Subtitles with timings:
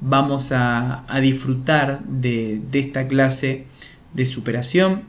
[0.00, 3.64] vamos a, disfrutar de, esta clase
[4.14, 5.02] de superación,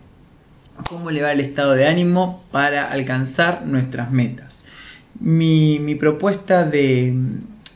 [0.87, 4.63] cómo elevar el estado de ánimo para alcanzar nuestras metas.
[5.19, 7.15] Mi, propuesta de,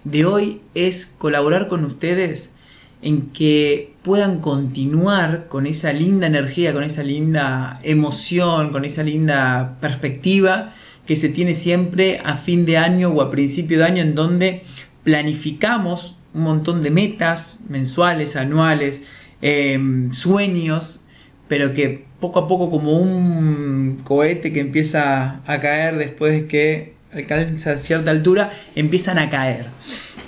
[0.04, 2.54] de hoy es colaborar con ustedes
[3.02, 9.78] en que puedan continuar con esa linda energía, con esa linda emoción, con esa linda
[9.82, 10.74] perspectiva
[11.06, 14.64] que se tiene siempre a fin de año o a principio de año en donde
[15.04, 19.04] planificamos un montón de metas mensuales, anuales,
[19.42, 21.06] em, sueños,
[21.48, 26.94] pero que poco a poco como un cohete que empieza a caer después de que
[27.12, 29.66] alcanza cierta altura, empiezan a caer.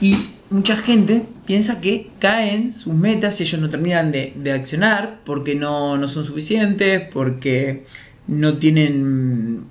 [0.01, 0.15] Y
[0.49, 5.97] mucha gente piensa que caen sus metas y ellos no terminan de, accionar porque no,
[5.97, 7.85] no, son suficientes, porque
[8.27, 9.63] no tienen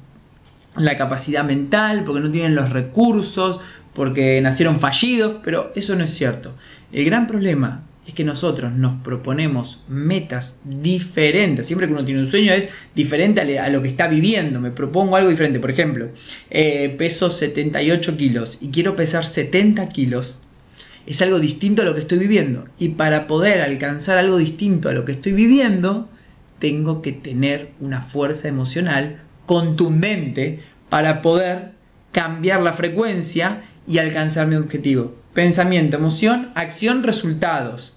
[0.76, 3.60] la capacidad mental, porque no tienen los recursos,
[3.94, 6.54] porque nacieron fallidos, pero eso no es cierto.
[6.92, 11.66] El gran problema es que nosotros nos proponemos metas diferentes.
[11.66, 14.60] Siempre que uno tiene un sueño es diferente a lo que está viviendo.
[14.60, 15.58] Me propongo algo diferente.
[15.58, 16.08] Por ejemplo,
[16.50, 20.40] eh, peso 78 kilos y quiero pesar 70 kilos.
[21.06, 22.66] Es algo distinto a lo que estoy viviendo.
[22.78, 26.08] Y para poder alcanzar algo distinto a lo que estoy viviendo,
[26.58, 31.72] tengo que tener una fuerza emocional contundente para poder
[32.12, 35.14] cambiar la frecuencia y alcanzar mi objetivo.
[35.32, 37.94] Pensamiento, emoción, acción, resultados.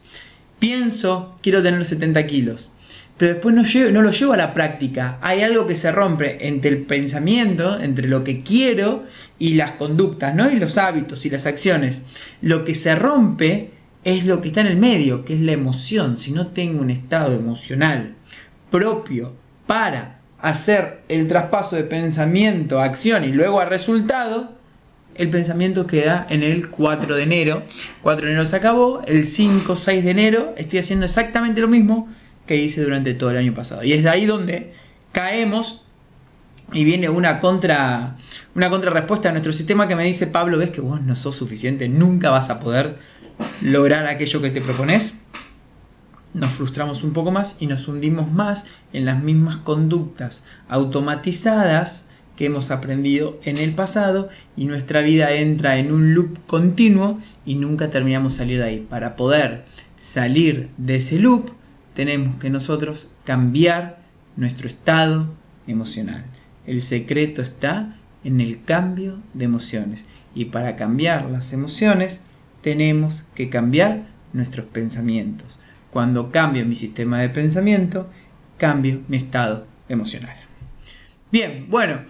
[0.60, 2.72] Pienso, quiero tener 70 kilos,
[3.18, 5.20] pero después no, no lo llevo a la práctica.
[5.22, 9.04] Hay algo que se rompe entre el pensamiento, entre lo que quiero
[9.38, 10.50] y las conductas, ¿no?
[10.50, 12.04] Y los hábitos y las acciones.
[12.42, 13.72] Lo que se rompe
[14.04, 16.18] es lo que está en el medio, que es la emoción.
[16.18, 18.16] Si no tengo un estado emocional
[18.72, 19.34] propio
[19.66, 24.57] para hacer el traspaso de pensamiento a acción y luego a resultado,
[25.18, 27.64] el pensamiento queda en el 4 de enero.
[28.02, 32.08] 4 de enero se acabó, el 5, 6 de enero estoy haciendo exactamente lo mismo
[32.46, 33.84] que hice durante todo el año pasado.
[33.84, 34.74] Y es de ahí donde
[35.12, 35.86] caemos
[36.74, 38.18] y viene una contra
[38.56, 41.88] una contrarrespuesta a nuestro sistema que me dice, Pablo, ves que vos no sos suficiente,
[41.88, 42.98] nunca vas a poder
[43.62, 45.20] lograr aquello que te propones.
[46.34, 52.46] Nos frustramos un poco más y nos hundimos más en las mismas conductas automatizadas que
[52.46, 57.90] hemos aprendido en el pasado y nuestra vida entra en un loop continuo y nunca
[57.90, 58.88] terminamos salir de ahí.
[58.90, 59.66] Para poder
[59.98, 61.50] salir de ese loop
[61.94, 64.00] tenemos que nosotros cambiar
[64.38, 65.28] nuestro estado
[65.66, 66.24] emocional.
[66.66, 70.06] El secreto está en el cambio de emociones
[70.36, 72.22] y para cambiar las emociones
[72.62, 75.60] tenemos que cambiar nuestros pensamientos.
[75.90, 78.08] Cuando cambio mi sistema de pensamiento,
[78.58, 80.36] cambio mi estado emocional.
[81.32, 82.02] Bien, bueno,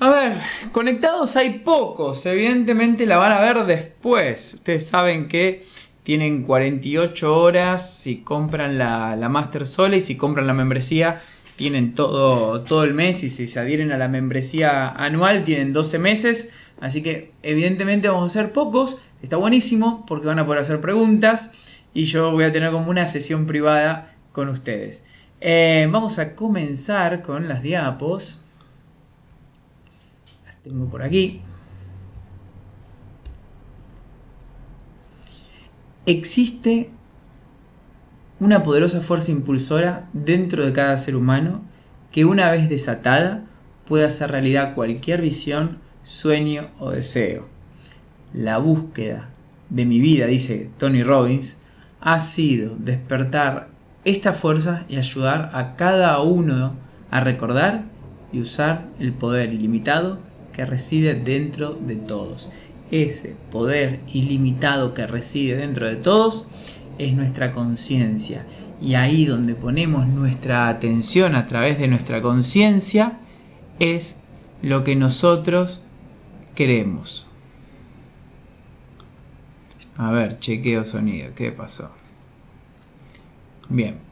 [0.00, 0.38] a ver,
[0.72, 4.54] conectados hay pocos, evidentemente la van a ver después.
[4.54, 5.66] Ustedes saben que
[6.04, 11.20] tienen 48 horas si compran la, Master Sola y si compran la membresía
[11.56, 15.98] tienen todo, todo el mes y si se adhieren a la membresía anual tienen 12
[15.98, 16.52] meses.
[16.80, 21.50] Así que evidentemente vamos a ser pocos, está buenísimo porque van a poder hacer preguntas
[21.92, 25.04] y yo voy a tener como una sesión privada con ustedes.
[25.40, 28.44] Eh, vamos a comenzar con las diapos
[30.62, 31.42] tengo por aquí.
[36.06, 36.90] Existe
[38.40, 41.62] una poderosa fuerza impulsora dentro de cada ser humano
[42.10, 43.44] que una vez desatada
[43.86, 47.46] puede hacer realidad cualquier visión, sueño o deseo.
[48.32, 49.30] La búsqueda
[49.70, 51.56] de mi vida, dice Tony Robbins,
[52.00, 53.68] ha sido despertar
[54.04, 56.74] esta fuerza y ayudar a cada uno
[57.10, 57.84] a recordar
[58.32, 60.20] y usar el poder ilimitado
[60.58, 62.50] que reside dentro de todos.
[62.90, 66.48] Ese poder ilimitado que reside dentro de todos
[66.98, 68.44] es nuestra conciencia.
[68.82, 73.20] Y ahí donde ponemos nuestra atención a través de nuestra conciencia
[73.78, 74.20] es
[74.60, 75.80] lo que nosotros
[76.56, 77.28] queremos.
[79.96, 81.92] A ver, chequeo sonido, ¿qué pasó?
[83.68, 84.08] Bien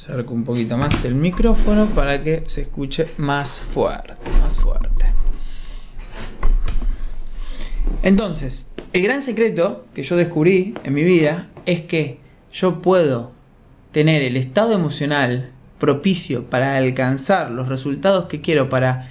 [0.00, 5.12] acerco un poquito más el micrófono para que se escuche más fuerte, más fuerte.
[8.02, 12.18] Entonces, el gran secreto que yo descubrí en mi vida es que
[12.50, 13.32] yo puedo
[13.92, 19.10] tener el estado emocional propicio para alcanzar los resultados que quiero para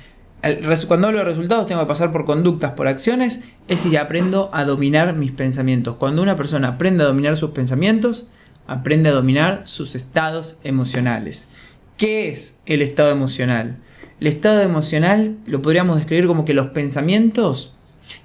[0.88, 4.64] cuando hablo de resultados tengo que pasar por conductas, por acciones, es si aprendo a
[4.64, 5.98] dominar mis pensamientos.
[5.98, 8.28] Cuando una persona aprende a dominar sus pensamientos,
[8.70, 11.48] aprende a dominar sus estados emocionales.
[11.98, 13.78] ¿Qué es el estado emocional?
[14.20, 17.76] El estado emocional lo podríamos describir como que los pensamientos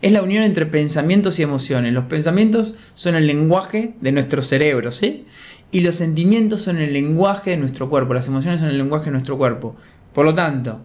[0.01, 1.93] Es la unión entre pensamientos y emociones.
[1.93, 5.27] Los pensamientos son el lenguaje de nuestro cerebro, ¿sí?
[5.71, 8.15] Y los sentimientos son el lenguaje de nuestro cuerpo.
[8.15, 9.77] Las emociones son el lenguaje de nuestro cuerpo.
[10.15, 10.81] Por lo tanto,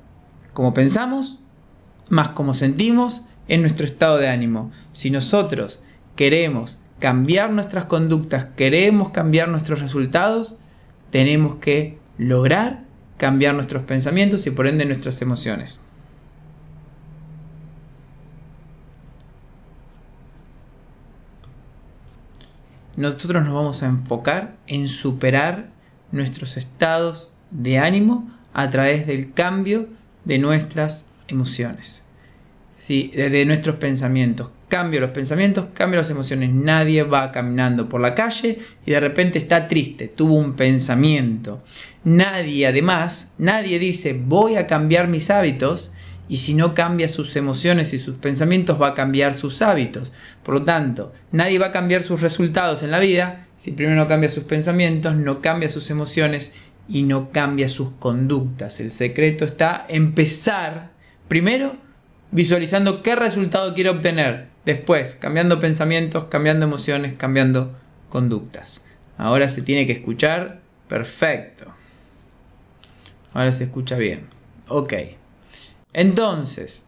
[0.54, 1.40] como pensamos,
[2.10, 4.72] más como sentimos, en nuestro estado de ánimo.
[4.92, 5.82] Si nosotros
[6.16, 10.58] queremos cambiar nuestras conductas, queremos cambiar nuestros resultados,
[11.10, 12.84] tenemos que lograr
[13.18, 15.82] cambiar nuestros pensamientos y por ende nuestras emociones.
[22.96, 25.70] Nosotros nos vamos a enfocar en superar
[26.12, 29.88] nuestros estados de ánimo a través del cambio
[30.26, 32.04] de nuestras emociones.
[32.72, 34.50] Sí, de nuestros pensamientos.
[34.70, 36.54] Cambio los pensamientos, cambio las emociones.
[36.54, 41.64] Nadie va caminando por la calle y de repente está triste, tuvo un pensamiento.
[42.06, 45.92] Nadie, además, nadie dice voy a cambiar mis hábitos
[46.30, 50.14] y si no cambia sus emociones y sus pensamientos va a cambiar sus hábitos.
[50.44, 54.08] Por lo tanto, nadie va a cambiar sus resultados en la vida si primero no
[54.08, 56.54] cambia sus pensamientos, no cambia sus emociones
[56.88, 58.80] y no cambia sus conductas.
[58.80, 60.92] El secreto está empezar
[61.28, 61.76] primero
[62.32, 64.48] visualizando qué resultado quiero obtener.
[64.70, 67.76] Después, cambiando pensamientos, cambiando emociones, cambiando
[68.08, 68.86] conductas.
[69.18, 71.66] Ahora se tiene que escuchar perfecto.
[73.34, 74.28] Ahora se escucha bien.
[74.68, 74.94] Ok.
[75.92, 76.86] Entonces,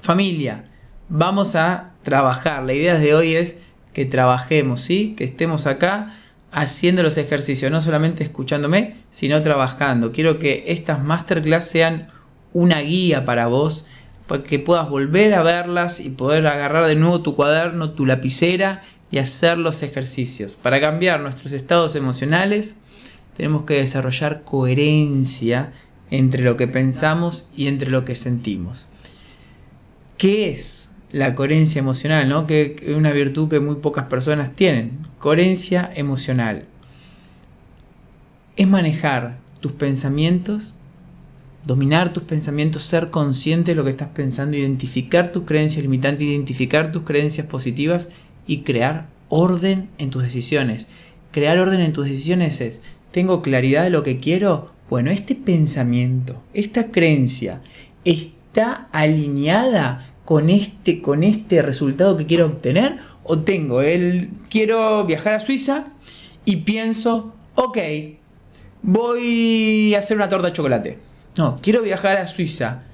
[0.00, 0.64] familia,
[1.08, 2.64] vamos a trabajar.
[2.64, 5.14] La idea de hoy es que trabajemos, ¿sí?
[5.16, 6.16] Que estemos acá
[6.50, 10.10] haciendo los ejercicios, no solamente escuchándome, sino trabajando.
[10.10, 12.08] Quiero que estas masterclass sean
[12.52, 13.86] una guía para vos
[14.26, 18.82] para que puedas volver a verlas y poder agarrar de nuevo tu cuaderno, tu lapicera
[19.10, 20.56] y hacer los ejercicios.
[20.56, 22.76] Para cambiar nuestros estados emocionales
[23.36, 25.72] tenemos que desarrollar coherencia
[26.10, 28.86] entre lo que pensamos y entre lo que sentimos.
[30.16, 32.28] ¿Qué es la coherencia emocional?
[32.28, 32.46] ¿no?
[32.46, 35.06] Que es una virtud que muy pocas personas tienen.
[35.18, 36.66] Coherencia emocional.
[38.56, 40.76] Es manejar tus pensamientos
[41.64, 46.92] dominar tus pensamientos, ser consciente de lo que estás pensando, identificar tus creencias limitantes, identificar
[46.92, 48.08] tus creencias positivas
[48.46, 50.86] y crear orden en tus decisiones.
[51.32, 52.80] Crear orden en tus decisiones es,
[53.10, 54.72] ¿tengo claridad de lo que quiero?
[54.90, 57.62] Bueno, este pensamiento, esta creencia,
[58.04, 62.98] ¿está alineada con este, con este resultado que quiero obtener?
[63.24, 65.86] ¿O tengo el, quiero viajar a Suiza
[66.44, 67.78] y pienso, ok,
[68.82, 72.84] voy a hacer una torta de chocolate no, quiero viajar a Suiza.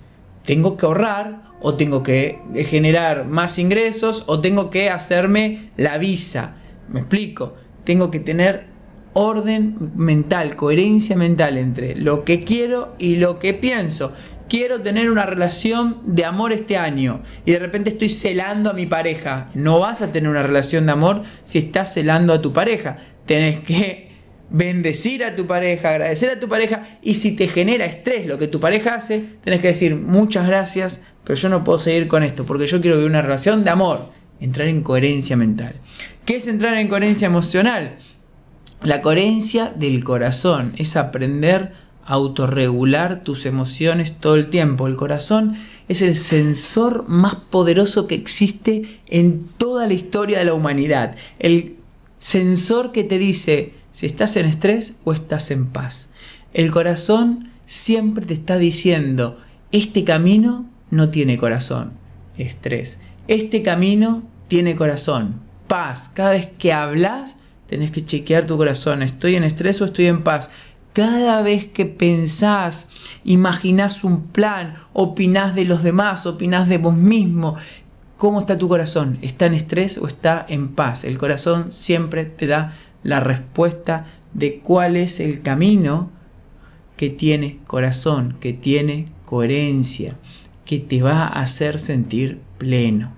[0.44, 6.56] Tengo que ahorrar o tengo que generar más ingresos o tengo que hacerme la visa.
[6.88, 7.54] Me explico.
[7.84, 8.66] Tengo que tener
[9.12, 14.12] orden mental, coherencia mental entre lo que quiero y lo que pienso.
[14.48, 18.86] Quiero tener una relación de amor este año y de repente estoy celando a mi
[18.86, 19.48] pareja.
[19.54, 22.98] No vas a tener una relación de amor si estás celando a tu pareja.
[23.26, 24.09] Tenés que
[24.50, 28.48] bendecir a tu pareja, agradecer a tu pareja y si te genera estrés lo que
[28.48, 32.44] tu pareja hace, tenés que decir muchas gracias, pero yo no puedo seguir con esto
[32.44, 34.10] porque yo quiero vivir una relación de amor,
[34.40, 35.74] entrar en coherencia mental.
[36.24, 37.96] ¿Qué es entrar en coherencia emocional?
[38.82, 41.72] La coherencia del corazón es aprender
[42.04, 44.86] a autorregular tus emociones todo el tiempo.
[44.86, 45.54] El corazón
[45.88, 51.14] es el sensor más poderoso que existe en toda la historia de la humanidad.
[51.38, 51.76] El
[52.20, 56.10] sensor que te dice si estás en estrés o estás en paz.
[56.52, 59.40] El corazón siempre te está diciendo,
[59.72, 61.92] este camino no tiene corazón,
[62.36, 63.00] estrés.
[63.26, 66.10] Este camino tiene corazón, paz.
[66.12, 67.36] Cada vez que hablas,
[67.66, 70.50] tenés que chequear tu corazón, ¿estoy en estrés o estoy en paz?
[70.92, 72.88] Cada vez que pensás,
[73.22, 77.54] imaginás un plan, opinás de los demás, opinás de vos mismo,
[78.20, 79.18] ¿cómo está tu corazón?
[79.22, 81.04] ¿Está en estrés o está en paz?
[81.04, 86.10] El corazón siempre te da la respuesta de cuál es el camino
[86.98, 90.16] que tiene corazón, que tiene coherencia,
[90.66, 93.10] que te va a hacer sentir pleno.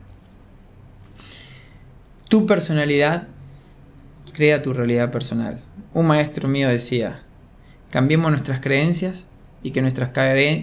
[2.28, 3.26] Tu personalidad
[4.32, 5.62] crea tu realidad personal.
[5.94, 7.24] Un maestro mío decía,
[7.90, 9.26] cambiemos nuestras creencias
[9.64, 10.12] y que nuestras,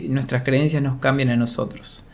[0.08, 2.06] nuestras creencias nos cambien a nosotros.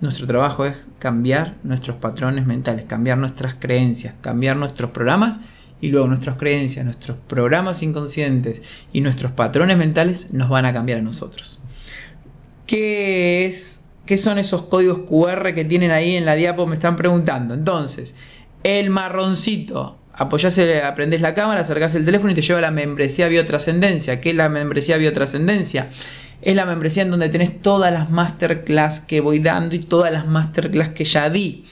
[0.00, 5.38] Nuestro trabajo es cambiar nuestros patrones mentales, cambiar nuestras creencias, cambiar nuestros programas
[5.80, 10.98] y luego nuestras creencias, nuestros programas inconscientes y nuestros patrones mentales nos van a cambiar
[10.98, 11.60] a nosotros.
[12.66, 16.66] ¿Qué, es, qué son esos códigos QR que tienen ahí en la diapo?
[16.66, 17.54] Me están preguntando.
[17.54, 18.14] Entonces,
[18.62, 23.28] el marroncito, apoyás, aprendés la cámara, acercás el teléfono y te lleva a la membresía
[23.28, 24.20] biotrascendencia.
[24.20, 25.90] ¿Qué es la membresía biotrascendencia?
[26.44, 30.26] Es la membresía en donde tenés todas las masterclass que voy dando y todas las
[30.26, 31.64] masterclass que ya di.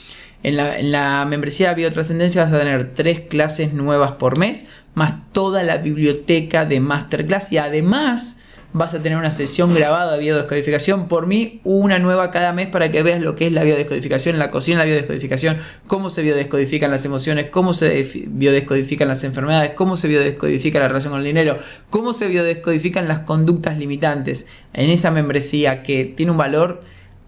[0.42, 4.64] En la, membresía de Biotrascendencia vas a tener tres clases nuevas por mes,
[4.94, 8.38] más toda la biblioteca de masterclass y además
[8.72, 12.90] vas a tener una sesión grabada de biodescodificación por mí, una nueva cada mes para
[12.90, 17.04] que veas lo que es la biodescodificación, la cocina la biodescodificación, cómo se biodescodifican las
[17.04, 21.58] emociones, cómo se biodescodifican las enfermedades, cómo se biodescodifica la relación con el dinero,
[21.90, 24.46] cómo se biodescodifican las conductas limitantes.
[24.72, 26.80] En esa membresía que tiene un valor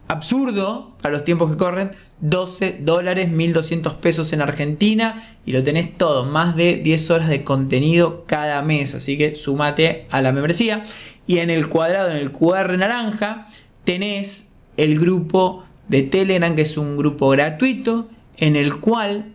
[0.08, 5.96] absurdo para los tiempos que corren, 12 dólares, 1200 pesos en Argentina y lo tenés
[5.96, 10.84] todo, más de 10 horas de contenido cada mes, así que sumate a la membresía
[11.26, 13.46] y en el cuadrado, en el QR naranja,
[13.84, 19.32] tenés el grupo de Telegram, que es un grupo gratuito, en el cual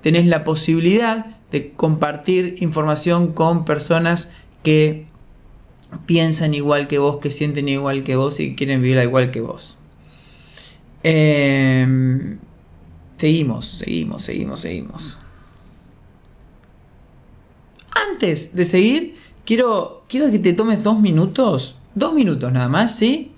[0.00, 4.30] tenés la posibilidad de compartir información con personas
[4.62, 5.06] que
[6.06, 9.40] piensan igual que vos, que sienten igual que vos y que quieren vivir igual que
[9.40, 9.78] vos.
[11.02, 12.38] Em,
[13.16, 15.18] seguimos, seguimos, seguimos, seguimos.
[17.90, 19.16] Antes de seguir,
[19.50, 23.32] quiero, que te tomes dos minutos, dos minutos nada más, ¿sí?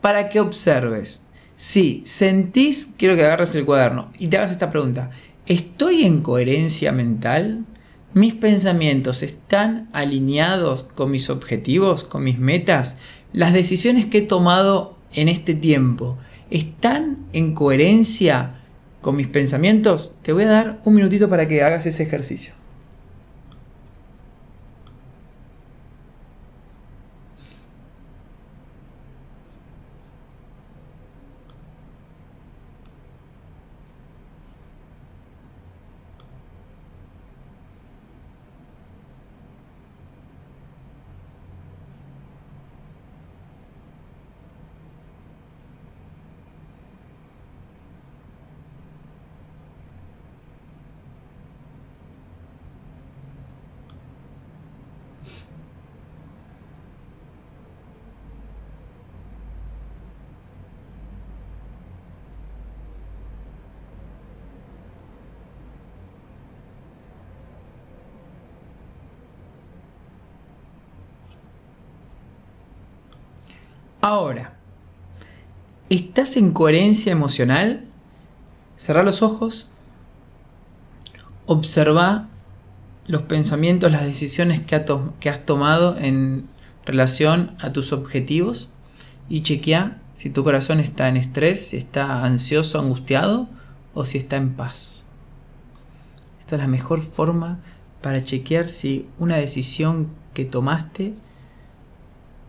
[0.00, 1.26] Para que observes.
[1.56, 5.10] Si sentís, quiero que agarres el cuaderno y te hagas esta pregunta.
[5.44, 7.66] ¿Estoy en coherencia mental?
[8.14, 12.96] ¿Mis pensamientos están alineados con mis objetivos, con mis metas?
[13.34, 16.16] ¿Las decisiones que he tomado en este tiempo
[16.48, 18.62] están en coherencia
[19.02, 20.16] con mis pensamientos?
[20.22, 22.61] Te voy a dar un minutito para que hagas ese ejercicio.
[74.04, 74.54] Ahora,
[75.88, 77.84] ¿estás en coherencia emocional?
[78.74, 79.68] Cerra los ojos.
[81.46, 82.28] Observa
[83.06, 86.48] los pensamientos, las decisiones que, has tomado en
[86.84, 88.72] relación a tus objetivos
[89.28, 93.48] y chequea si tu corazón está en estrés, si está ansioso, angustiado
[93.94, 95.06] o si está en paz.
[96.40, 97.60] Esta es la mejor forma
[98.00, 101.14] para chequear si una decisión que tomaste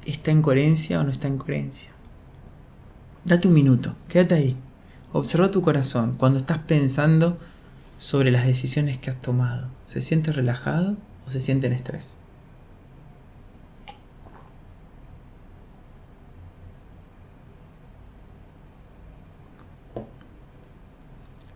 [0.05, 1.89] está en coherencia o no está en coherencia.
[3.25, 4.57] Date un minuto, quédate ahí.
[5.13, 7.38] Observa tu corazón cuando estás pensando
[8.00, 9.69] sobre las decisiones que has tomado.
[9.86, 12.07] ¿Se siente relajado o se siente en estrés?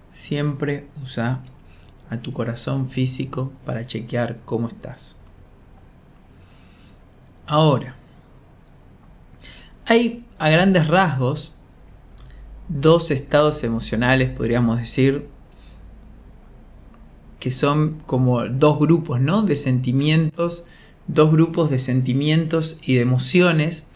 [0.09, 1.41] Siempre usa
[2.09, 5.19] a tu corazón físico para chequear cómo estás.
[7.45, 7.96] Ahora,
[9.87, 11.53] hay a grandes rasgos
[12.67, 15.27] dos estados emocionales, podríamos decir,
[17.39, 19.43] que son como dos grupos, ¿no?
[19.43, 20.67] De sentimientos,
[21.07, 23.87] dos grupos de sentimientos y de emociones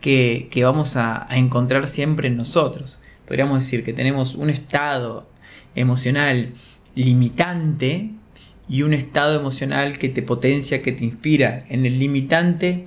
[0.00, 3.02] que, vamos a, a, encontrar siempre en nosotros.
[3.26, 5.28] Podríamos decir que tenemos un estado
[5.74, 6.54] emocional
[6.94, 8.10] limitante
[8.68, 11.64] y un estado emocional que te potencia, que te inspira.
[11.68, 12.84] En el limitante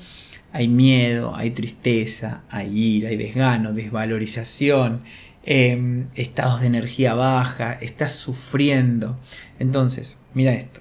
[0.56, 5.02] hay miedo, hay tristeza, hay ira, hay desgano, desvalorización,
[5.44, 9.20] em, estados de energía baja, estás sufriendo.
[9.60, 10.80] Entonces, mira esto.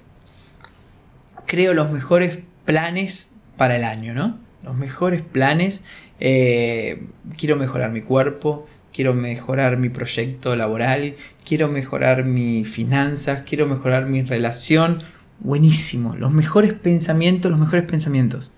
[1.45, 4.39] Creo los mejores planes para el año, ¿no?
[4.63, 5.83] Los mejores planes.
[6.21, 7.03] Eh,
[7.37, 14.05] quiero mejorar mi cuerpo, quiero mejorar mi proyecto laboral, quiero mejorar mis finanzas, quiero mejorar
[14.05, 15.03] mi relación.
[15.41, 18.53] Buenísimo, los mejores pensamientos, los mejores pensamientos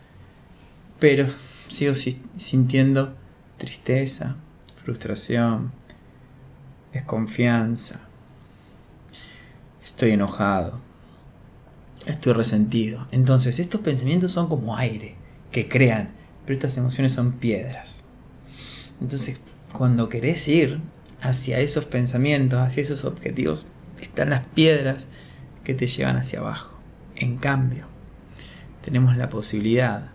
[0.99, 1.27] pero
[1.69, 1.93] sigo
[2.37, 3.15] sintiendo
[3.57, 4.35] tristeza,
[4.75, 5.71] frustración,
[6.93, 8.01] desconfianza.
[9.83, 10.79] Estoy enojado.
[12.05, 13.07] Estoy resentido.
[13.11, 15.15] Entonces, estos pensamientos son como aire
[15.51, 16.11] que crean,
[16.45, 18.03] pero estas emociones son piedras.
[19.01, 19.41] Entonces,
[19.73, 20.79] cuando querés ir
[21.21, 23.67] hacia esos pensamientos, hacia esos objetivos,
[24.01, 25.07] están las piedras
[25.63, 26.77] que te llevan hacia abajo.
[27.15, 27.85] En cambio,
[28.83, 30.11] tenemos la posibilidad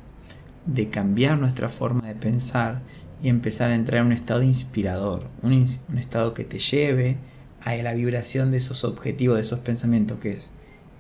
[0.67, 2.83] de cambiar nuestra forma de pensar
[3.23, 7.17] y empezar a entrar en un estado inspirador, un, estado que te lleve
[7.63, 10.53] a la vibración de esos objetivos, de esos pensamientos, que es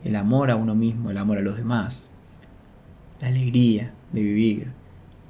[0.04, 2.10] el amor a uno mismo, el amor a los demás,
[3.20, 4.72] la alegría de vivir,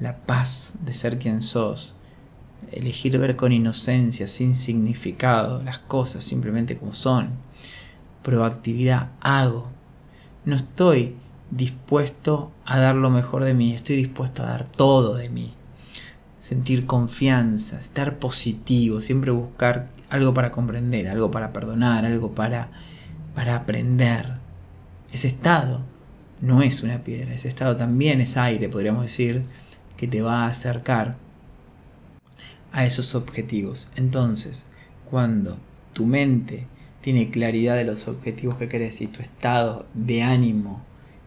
[0.01, 1.97] la paz de ser quien sos,
[2.71, 7.31] elegir ver con inocencia, sin significado, las cosas simplemente como son,
[8.23, 9.69] proactividad, hago,
[10.45, 11.17] no estoy
[11.53, 15.53] dispuesto a dar lo mejor de mí, estoy dispuesto a dar todo de mí.
[16.39, 22.71] Sentir confianza, estar positivo, siempre buscar algo para comprender, algo para perdonar, algo para,
[23.35, 24.39] para aprender.
[25.13, 25.83] Ese estado
[26.41, 29.45] no es una piedra, ese estado también es aire, podríamos decir,
[29.97, 31.17] que te va a acercar
[32.73, 33.93] a esos objetivos.
[33.95, 34.67] Entonces,
[35.11, 35.59] cuando
[35.93, 36.67] tu mente
[37.03, 40.83] tiene claridad de los objetivos que querés y tu estado de ánimo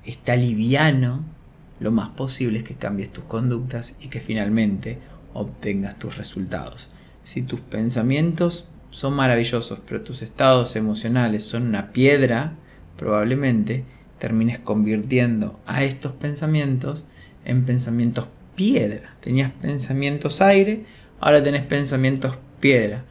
[0.06, 1.24] está liviano,
[1.80, 5.00] lo más posible es que cambies tus conductas y que finalmente
[5.34, 6.90] obtengas tus resultados.
[7.24, 12.54] Si tus pensamientos son maravillosos, pero tus estados emocionales son una piedra,
[12.98, 13.84] probablemente
[14.20, 17.08] termines convirtiendo a estos pensamientos
[17.44, 19.16] en pensamientos piedra.
[19.20, 20.86] Tenías pensamientos aire,
[21.20, 23.04] ahora tenés pensamientos piedra.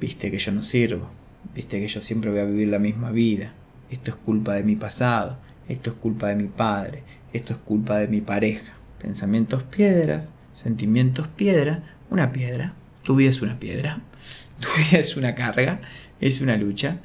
[0.00, 1.08] Viste que yo no sirvo,
[1.54, 3.52] viste que yo siempre voy a vivir la misma vida.
[3.90, 7.98] Esto es culpa de mi pasado, esto es culpa de mi padre, esto es culpa
[7.98, 8.72] de mi pareja.
[9.00, 12.74] Pensamientos piedras, sentimientos piedra, una piedra.
[13.02, 14.00] Tu vida es una piedra,
[14.60, 15.80] tu vida es una carga,
[16.20, 16.98] es una lucha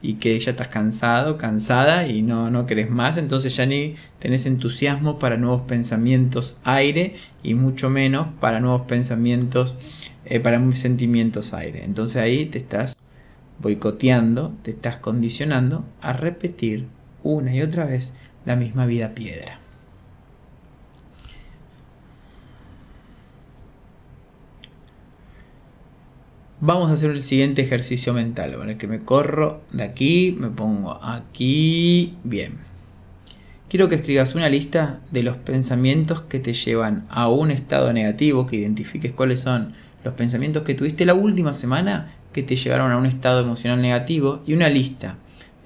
[0.00, 4.46] y que ya estás cansado, cansada y no, no querés más, entonces ya ni tenés
[4.46, 9.76] entusiasmo para nuevos pensamientos aire y mucho menos para nuevos pensamientos,
[10.24, 11.84] eh, para sentimientos aire.
[11.84, 12.96] Entonces ahí te estás
[13.60, 16.86] boicoteando, te estás condicionando a repetir
[17.22, 18.12] una y otra vez
[18.44, 19.58] la misma vida piedra.
[26.60, 28.56] Vamos a hacer el siguiente ejercicio mental.
[28.56, 32.16] Bueno, que me corro de aquí, me pongo aquí.
[32.24, 32.54] Bien.
[33.68, 38.46] Quiero que escribas una lista de los pensamientos que te llevan a un estado negativo,
[38.46, 42.96] que identifiques cuáles son los pensamientos que tuviste la última semana que te llevaron a
[42.96, 45.16] un estado emocional negativo y una lista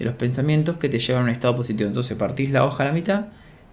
[0.03, 1.87] de los pensamientos que te llevan a un estado positivo.
[1.87, 3.27] Entonces partís la hoja a la mitad,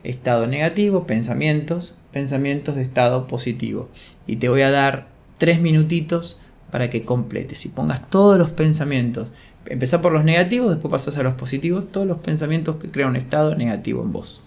[0.03, 3.89] estado negativo, pensamientos, pensamientos de estado positivo.
[4.27, 5.07] Y te voy a dar
[5.39, 6.39] tres minutitos
[6.71, 9.33] para que completes y pongas todos los pensamientos.
[9.65, 13.15] Empezá por los negativos, después pasas a los positivos, todos los pensamientos que crean un
[13.15, 14.43] estado negativo en vos.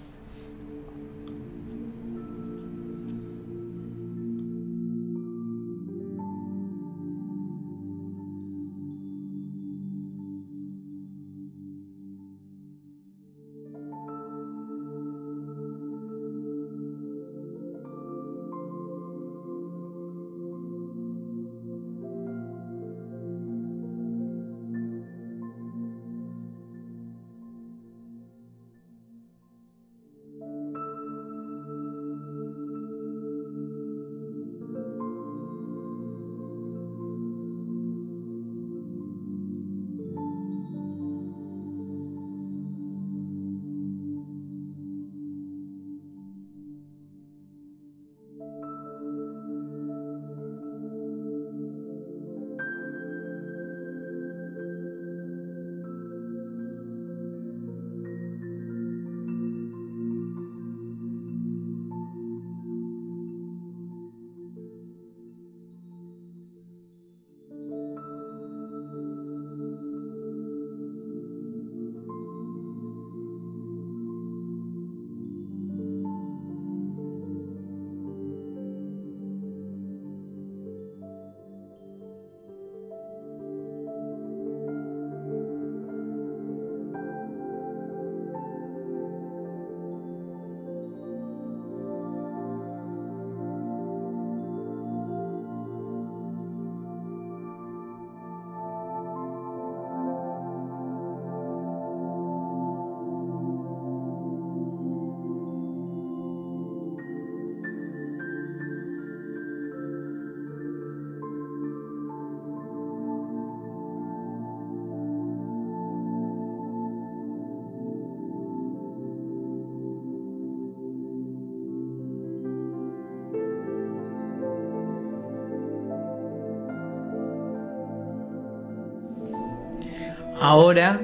[130.44, 130.98] Ahora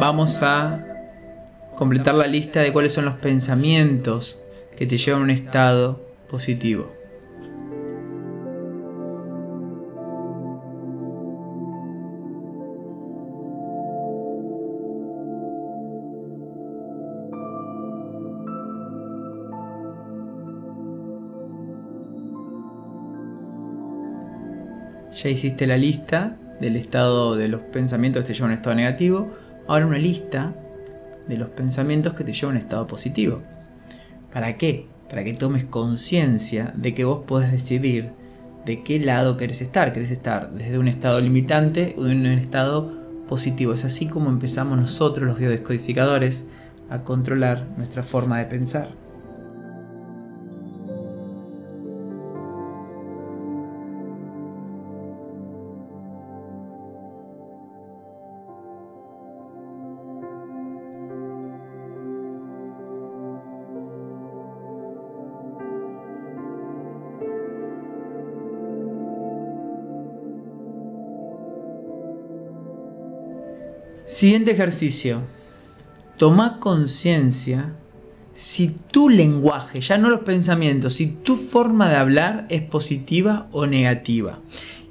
[0.00, 0.84] vamos a
[1.76, 4.40] completar la lista de cuáles son los pensamientos
[4.76, 6.90] que te llevan a un estado positivo.
[25.14, 28.76] Ya hiciste la lista del estado de los pensamientos que te llevan a un estado
[28.76, 29.34] negativo.
[29.66, 30.54] Ahora una lista
[31.28, 33.42] de los pensamientos que te llevan a un estado positivo.
[34.32, 34.86] ¿Para qué?
[35.08, 38.10] Para que tomes conciencia de que vos podés decidir
[38.64, 39.92] de qué lado querés estar.
[39.92, 42.92] ¿Querés estar desde un estado limitante o en un estado
[43.28, 43.72] positivo?
[43.72, 46.44] Es así como empezamos nosotros, los biodescodificadores,
[46.90, 49.03] a controlar nuestra forma de pensar.
[74.06, 75.22] Siguiente ejercicio.
[76.18, 77.72] Toma conciencia
[78.34, 83.64] si tu lenguaje, ya no los pensamientos, si tu forma de hablar es positiva o
[83.64, 84.40] negativa.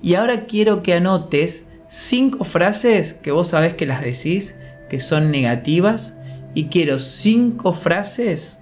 [0.01, 5.29] Y ahora quiero que anotes cinco frases que vos sabés que las decís que son
[5.29, 6.17] negativas
[6.55, 8.61] y quiero cinco frases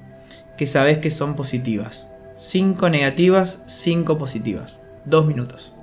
[0.57, 2.07] que sabés que son positivas.
[2.35, 4.81] Cinco negativas, cinco positivas.
[5.05, 5.75] Dos minutos.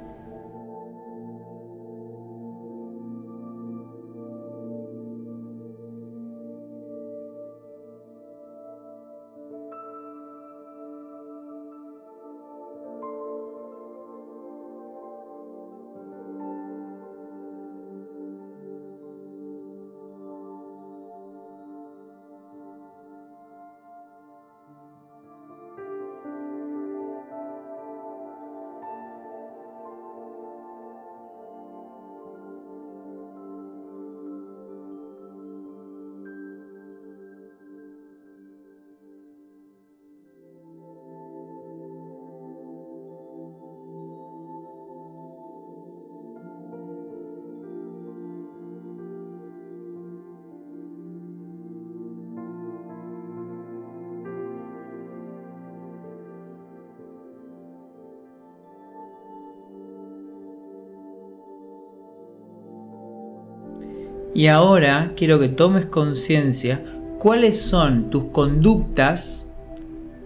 [64.39, 66.85] Y ahora quiero que tomes conciencia
[67.19, 69.49] cuáles son tus conductas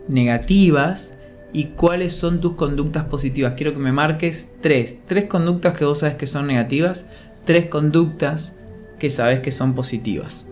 [0.06, 1.16] negativas
[1.50, 3.54] y cuáles son tus conductas positivas.
[3.56, 4.98] Quiero que me marques tres.
[5.06, 7.06] Tres conductas que vos sabes que son negativas,
[7.46, 8.52] tres conductas
[8.98, 10.46] que sabes que son positivas.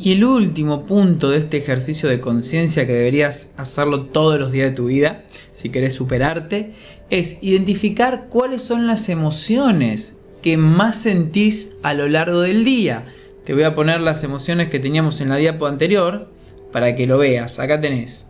[0.00, 4.70] Y el último punto de este ejercicio de conciencia que deberías hacerlo todos los días
[4.70, 6.72] de tu vida, si querés superarte,
[7.10, 13.06] es identificar cuáles son las emociones que más sentís a lo largo del día.
[13.44, 16.30] Te voy a poner las emociones que teníamos en la diapo anterior
[16.70, 17.58] para que lo veas.
[17.58, 18.26] Acá tenés.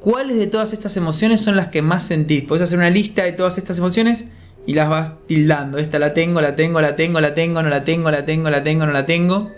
[0.00, 2.42] ¿Cuáles de todas estas emociones son las que más sentís?
[2.42, 4.24] Puedes hacer una lista de todas estas emociones
[4.66, 5.78] y las vas tildando.
[5.78, 8.64] Esta la tengo, la tengo, la tengo, la tengo, no la tengo, la tengo, la
[8.64, 9.52] tengo, no la tengo.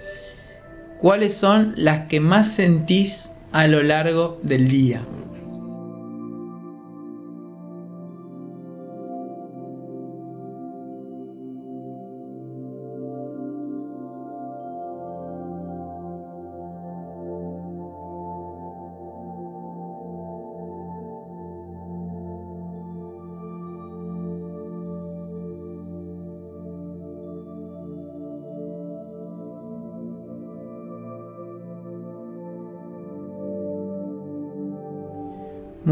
[0.98, 5.02] ¿Cuáles son las que más sentís a lo largo del día?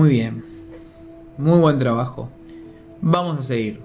[0.05, 0.45] Muy bien.
[1.38, 2.29] Muy buen trabajo.
[3.01, 3.81] Vamos a seguir.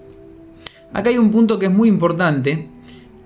[0.91, 2.67] Acá hay un punto que es muy importante,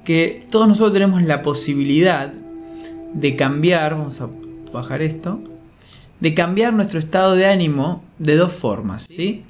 [0.05, 2.31] que todos nosotros tenemos la posibilidad
[3.15, 4.29] de cambiar, vamos a
[4.71, 5.41] bajar esto,
[6.19, 9.43] de cambiar nuestro estado de ánimo de dos formas, ¿sí?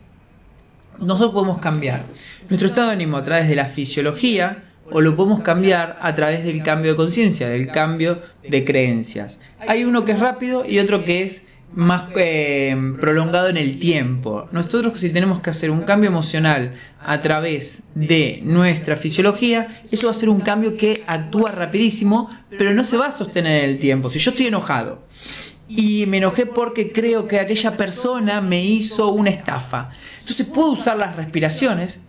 [1.00, 2.06] Nosotros podemos cambiar
[2.50, 6.46] nuestro estado de ánimo a través de la fisiología o lo podemos cambiar a través
[6.46, 9.42] del cambio de conciencia, del cambio de creencias.
[9.60, 14.48] Hay uno que es rápido y otro que es más eh, prolongado en el tiempo.
[14.52, 20.12] Nosotros si tenemos que hacer un cambio emocional a través de nuestra fisiología, eso va
[20.12, 23.80] a ser un cambio que actúa rapidísimo, pero no se va a sostener en el
[23.80, 24.10] tiempo.
[24.10, 25.04] Si yo estoy enojado
[25.68, 30.98] y me enojé porque creo que aquella persona me hizo una estafa, entonces puedo usar
[30.98, 32.00] las respiraciones.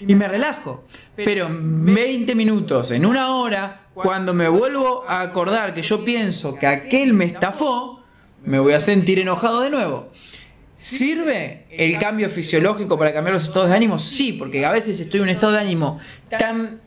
[0.00, 0.84] Y me relajo.
[1.16, 6.54] Pero en 20 minutos, en una hora, cuando me vuelvo a acordar que yo pienso
[6.54, 8.02] que aquel me estafó,
[8.44, 10.10] me voy a sentir enojado de nuevo.
[10.72, 13.98] ¿Sirve el cambio fisiológico para cambiar los estados de ánimo?
[13.98, 16.78] Sí, porque a veces estoy en un estado de ánimo tan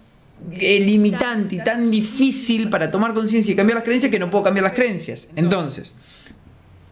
[0.52, 4.43] eh, limitante y tan difícil para tomar conciencia y cambiar las creencias que no puedo
[4.43, 5.32] cambiar las creencias.
[5.36, 5.95] Entonces,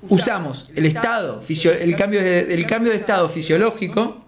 [0.09, 1.41] usamos el estado,
[1.79, 4.26] el cambio el cambio de estado fisiológico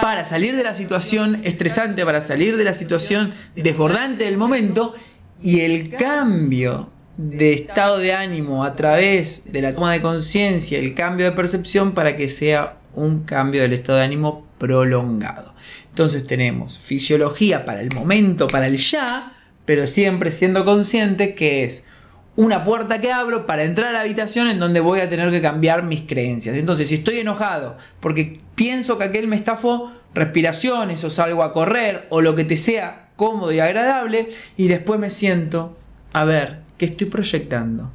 [0.00, 4.94] para salir de la situación estresante, para salir de la situación desbordante del momento
[5.42, 10.94] y el cambio de estado de ánimo a través de la toma de conciencia, el
[10.94, 15.54] cambio de percepción para que sea un cambio del estado de ánimo prolongado.
[15.90, 19.32] Entonces tenemos fisiología para el momento, para el ya,
[19.64, 21.86] pero siempre siendo consciente que es
[22.36, 25.40] una puerta que abro para entrar a la habitación en donde voy a tener que
[25.40, 26.54] cambiar mis creencias.
[26.56, 32.06] Entonces, si estoy enojado porque pienso que aquel me estafó, respiraciones o salgo a correr
[32.10, 35.76] o lo que te sea cómodo y agradable y después me siento
[36.12, 37.90] a ver qué estoy proyectando.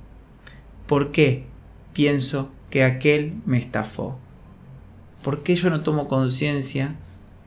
[0.88, 1.46] ¿Por qué
[1.94, 4.18] pienso que aquel me estafó?
[5.24, 6.96] ¿Por qué yo no tomo conciencia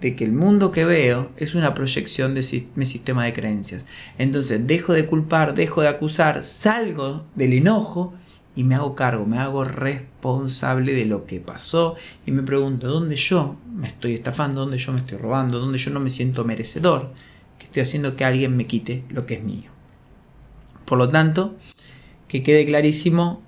[0.00, 3.87] de que el mundo que veo es una proyección de mi sistema de creencias.
[4.18, 8.14] Entonces dejo de culpar, dejo de acusar, salgo del enojo
[8.57, 13.16] y me hago cargo, me hago responsable de lo que pasó y me pregunto dónde
[13.16, 17.12] yo me estoy estafando, dónde yo me estoy robando, dónde yo no me siento merecedor,
[17.59, 19.70] que estoy haciendo que alguien me quite lo que es mío.
[20.85, 21.57] Por lo tanto,
[22.28, 23.42] que quede clarísimo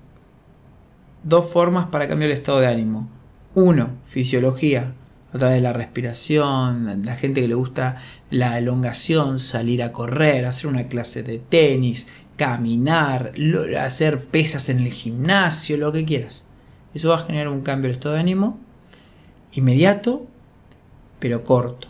[1.22, 3.09] dos formas para cambiar el estado de ánimo.
[3.54, 4.94] Uno, fisiología,
[5.33, 7.97] a través de la respiración, la gente que le gusta
[8.31, 13.33] la elongación, salir a correr, hacer una clase de tenis, caminar,
[13.79, 16.45] hacer pesas en el gimnasio, lo que quieras.
[16.95, 18.59] Eso va a generar un cambio de estado de ánimo
[19.53, 20.27] inmediato,
[21.19, 21.89] pero corto.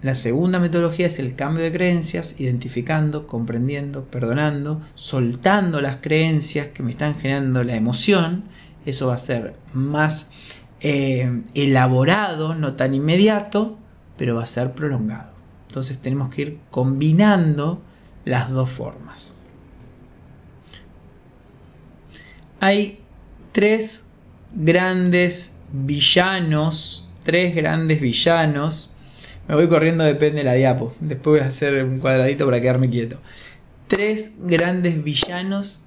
[0.00, 6.84] La segunda metodología es el cambio de creencias, identificando, comprendiendo, perdonando, soltando las creencias que
[6.84, 8.44] me están generando la emoción.
[8.86, 10.30] Eso va a ser más
[10.80, 13.78] eh, elaborado, no tan inmediato,
[14.16, 15.30] pero va a ser prolongado.
[15.68, 17.82] Entonces tenemos que ir combinando
[18.24, 19.36] las dos formas.
[22.60, 23.00] Hay
[23.52, 24.12] tres
[24.54, 28.92] grandes villanos, tres grandes villanos.
[29.46, 30.94] Me voy corriendo, depende de la diapo.
[31.00, 33.18] Después voy a hacer un cuadradito para quedarme quieto.
[33.86, 35.82] Tres grandes villanos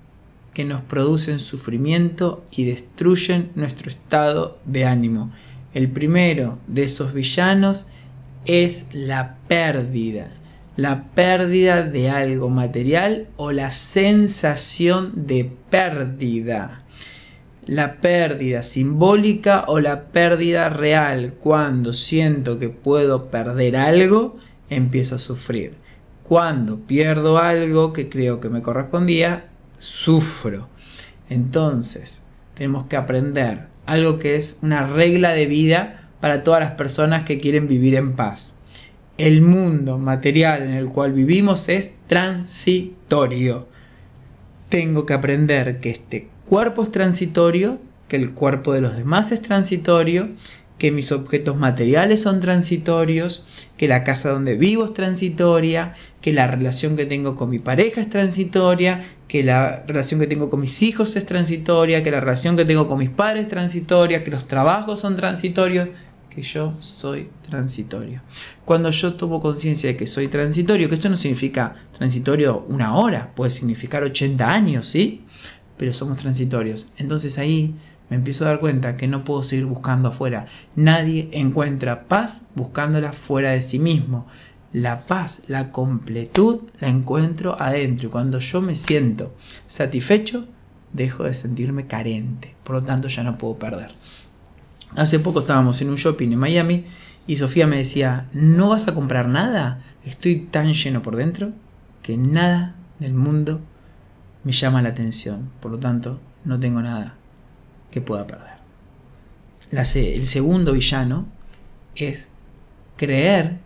[0.54, 5.32] que nos producen sufrimiento y destruyen nuestro estado de ánimo.
[5.74, 7.90] El primero de esos villanos
[8.46, 10.32] es la pérdida.
[10.76, 16.84] La pérdida de algo material o la sensación de pérdida.
[17.66, 21.36] La pérdida simbólica o la pérdida real.
[21.40, 24.38] Cuando siento que puedo perder algo,
[24.70, 25.76] empiezo a sufrir.
[26.24, 29.51] Cuando pierdo algo que creo que me correspondía,
[29.82, 30.68] sufro.
[31.30, 37.24] Entonces, tenemos que aprender algo que es una regla de vida para todas las personas
[37.24, 38.54] que quieren vivir en paz.
[39.18, 43.68] El mundo material en el cual vivimos es transitorio.
[44.70, 49.42] Tengo que aprender que este cuerpo es transitorio, que el cuerpo de los demás es
[49.42, 50.30] transitorio,
[50.78, 53.46] que mis objetos materiales son transitorios,
[53.78, 58.02] que la casa donde vivo es transitoria, que la relación que tengo con mi pareja
[58.02, 62.58] es transitoria, que la relación que tengo con mis hijos es transitoria, que la relación
[62.58, 65.88] que tengo con mis padres es transitoria, que los trabajos son transitorios,
[66.30, 68.22] que yo soy transitorio.
[68.66, 73.32] Cuando yo tomo conciencia de que soy transitorio, que esto no significa transitorio una hora,
[73.34, 75.24] puede significar 80 años, ¿sí?
[75.78, 76.92] Pero somos transitorios.
[76.98, 77.74] Entonces ahí
[78.10, 80.48] me empiezo a dar cuenta que no puedo seguir buscando afuera.
[80.76, 84.28] Nadie encuentra paz buscándola fuera de sí mismo.
[84.74, 88.08] La paz, la completud la encuentro adentro.
[88.08, 89.36] Y cuando yo me siento
[89.68, 90.48] satisfecho,
[90.94, 92.56] dejo de sentirme carente.
[92.64, 93.92] Por lo tanto, ya no puedo perder.
[94.96, 96.86] Hace poco estábamos en un shopping en Miami
[97.28, 99.84] y Sofía me decía, ¿no vas a comprar nada?
[100.06, 101.54] Estoy tan lleno por dentro
[102.02, 103.62] que nada del mundo
[104.44, 105.50] me llama la atención.
[105.62, 107.16] Por lo tanto, no tengo nada
[107.90, 108.58] que pueda perder.
[109.72, 111.28] el segundo villano
[111.96, 112.30] es
[112.98, 113.60] creer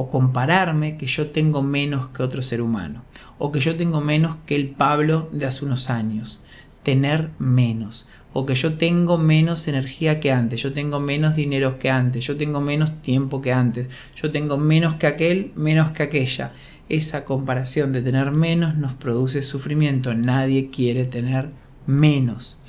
[0.00, 3.02] o compararme que yo tengo menos que otro ser humano
[3.36, 6.40] o que yo tengo menos que el Pablo de hace unos años.
[6.84, 11.90] Tener menos o que yo tengo menos energía que antes, yo tengo menos dinero que
[11.90, 16.52] antes, yo tengo menos tiempo que antes, yo tengo menos que aquel, menos que aquella.
[16.88, 20.14] Esa comparación de tener menos nos produce sufrimiento.
[20.14, 21.50] Nadie quiere tener
[21.88, 22.60] menos.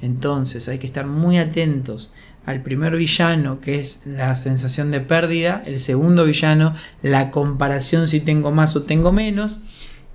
[0.00, 2.12] Entonces hay que estar muy atentos
[2.48, 8.20] al primer villano, que es la sensación de pérdida, el segundo villano, la comparación si
[8.20, 9.60] tengo más o tengo menos,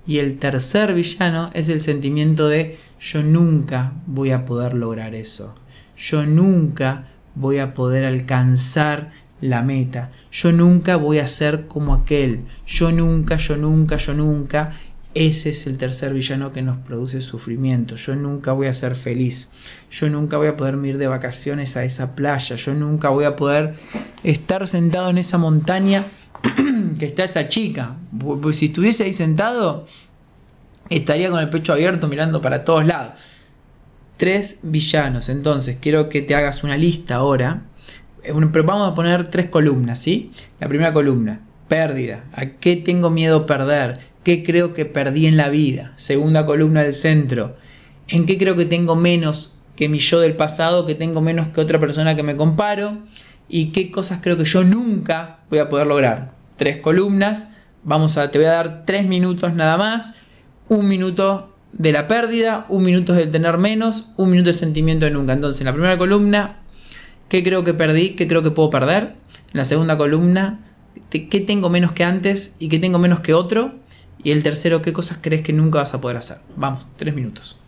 [0.04, 5.54] y el tercer villano es el sentimiento de yo nunca voy a poder lograr eso,
[5.96, 12.46] yo nunca voy a poder alcanzar la meta, yo nunca voy a ser como aquel,
[12.66, 14.72] yo nunca, yo nunca, yo nunca,
[15.14, 17.94] ese es el tercer villano que nos produce sufrimiento.
[17.94, 19.48] Yo nunca voy a ser feliz.
[19.90, 22.56] Yo nunca voy a poder ir de vacaciones a esa playa.
[22.56, 23.74] Yo nunca voy a poder
[24.24, 26.06] estar sentado en esa montaña
[26.98, 27.94] que está esa chica.
[28.52, 29.86] Si estuviese ahí sentado,
[30.90, 33.20] estaría con el pecho abierto mirando para todos lados.
[34.16, 35.28] Tres villanos.
[35.28, 37.62] Entonces, quiero que te hagas una lista ahora.
[38.20, 40.32] Pero vamos a poner tres columnas, ¿sí?
[40.58, 42.24] La primera columna, pérdida.
[42.32, 44.13] ¿A qué tengo miedo perder?
[44.24, 45.92] ¿Qué creo que perdí en la vida?
[45.96, 47.56] Segunda columna del centro.
[48.08, 51.60] ¿En qué creo que tengo menos que mi yo del pasado, que tengo menos que
[51.60, 52.98] otra persona que me comparo?
[53.50, 56.32] ¿Y qué cosas creo que yo nunca voy a poder lograr?
[56.56, 57.50] Tres columnas.
[57.82, 60.14] Vamos a, te voy a dar tres minutos nada más.
[60.70, 65.12] Un minuto de la pérdida, un minuto del tener menos, un minuto de sentimiento de
[65.12, 65.34] nunca.
[65.34, 66.60] Entonces, en la primera columna,
[67.28, 68.16] ¿qué creo que perdí?
[68.16, 69.16] ¿Qué creo que puedo perder?
[69.52, 70.60] En la segunda columna,
[71.10, 73.83] ¿qué tengo menos que antes y qué tengo menos que otro?
[74.24, 76.38] Y el tercero, ¿qué cosas crees que nunca vas a poder hacer?
[76.56, 77.58] Vamos, tres minutos.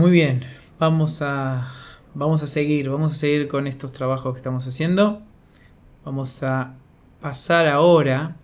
[0.00, 0.40] Muy bien,
[0.78, 1.74] vamos a,
[2.14, 5.20] vamos a seguir, vamos a seguir con estos trabajos que estamos haciendo.
[6.06, 6.74] Vamos a
[7.20, 8.34] pasar ahora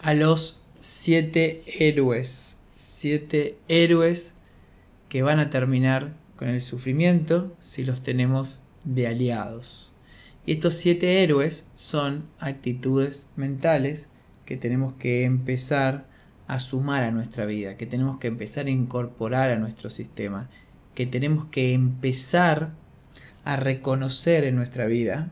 [0.00, 2.60] a los siete héroes.
[2.72, 4.36] Siete héroes
[5.08, 9.96] que van a terminar con el sufrimiento si los tenemos de aliados.
[10.46, 14.08] Y estos siete héroes son actitudes mentales
[14.44, 16.06] que tenemos que empezar
[16.50, 20.48] a sumar a nuestra vida, que tenemos que empezar a incorporar a nuestro sistema,
[20.96, 22.70] que tenemos que empezar
[23.44, 25.30] a reconocer en nuestra vida,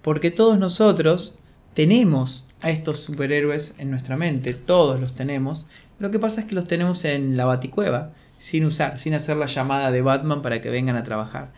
[0.00, 1.38] porque todos nosotros
[1.74, 5.66] tenemos a estos superhéroes en nuestra mente, todos los tenemos,
[5.98, 9.46] lo que pasa es que los tenemos en la baticueva, sin usar, sin hacer la
[9.46, 11.52] llamada de Batman para que vengan a trabajar.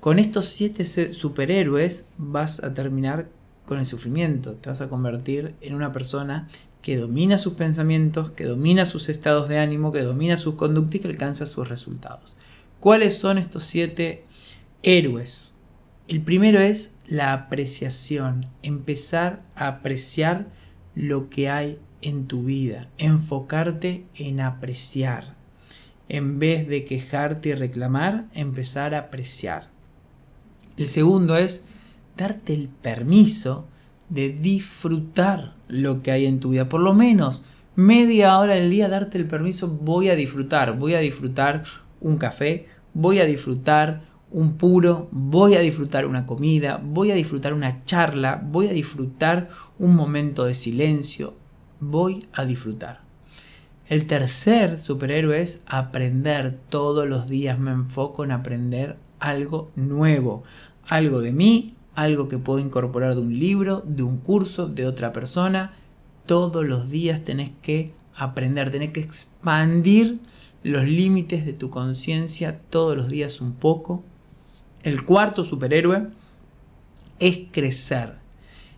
[0.00, 3.30] Con estos siete superhéroes vas a terminar
[3.64, 6.48] con el sufrimiento, te vas a convertir en una persona
[6.86, 10.98] que domina sus pensamientos, que domina sus estados de ánimo, que domina sus conductas y
[11.00, 12.36] que alcanza sus resultados.
[12.78, 14.22] ¿Cuáles son estos siete
[14.84, 15.56] héroes?
[16.06, 20.46] El primero es la apreciación, empezar a apreciar
[20.94, 25.34] lo que hay en tu vida, enfocarte en apreciar.
[26.08, 29.70] En vez de quejarte y reclamar, empezar a apreciar.
[30.76, 31.64] El segundo es
[32.16, 33.66] darte el permiso
[34.08, 36.68] de disfrutar lo que hay en tu vida.
[36.68, 37.44] Por lo menos
[37.74, 41.64] media hora al día darte el permiso, voy a disfrutar, voy a disfrutar
[42.00, 47.52] un café, voy a disfrutar un puro, voy a disfrutar una comida, voy a disfrutar
[47.52, 49.48] una charla, voy a disfrutar
[49.78, 51.34] un momento de silencio,
[51.80, 53.06] voy a disfrutar.
[53.88, 56.58] El tercer superhéroe es aprender.
[56.70, 60.42] Todos los días me enfoco en aprender algo nuevo,
[60.88, 65.12] algo de mí, algo que puedo incorporar de un libro, de un curso, de otra
[65.12, 65.72] persona.
[66.26, 70.20] Todos los días tenés que aprender, tenés que expandir
[70.62, 74.04] los límites de tu conciencia todos los días un poco.
[74.82, 76.08] El cuarto superhéroe
[77.18, 78.14] es crecer.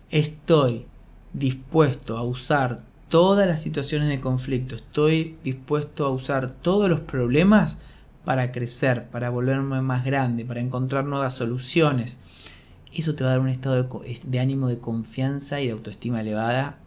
[0.09, 0.85] Estoy
[1.33, 7.79] dispuesto a usar todas las situaciones de conflicto, estoy dispuesto a usar todos los problemas
[8.23, 12.19] para crecer, para volverme más grande, para encontrar nuevas soluciones.
[12.93, 13.89] Eso te va a dar un estado
[14.25, 16.79] de, ánimo de confianza y de autoestima elevada,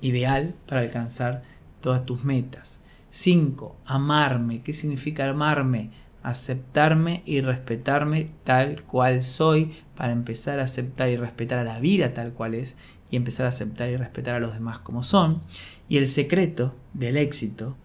[0.00, 1.42] ideal para alcanzar
[1.80, 2.78] todas tus metas.
[3.10, 3.76] 5.
[3.84, 4.62] Amarme.
[4.62, 5.90] ¿Qué significa amarme?
[6.22, 12.14] Aceptarme y respetarme tal cual soy para empezar a aceptar y respetar a la vida
[12.14, 12.76] tal cual es
[13.10, 15.40] y empezar a aceptar y respetar a los demás como son.
[15.88, 17.76] Y el secreto del éxito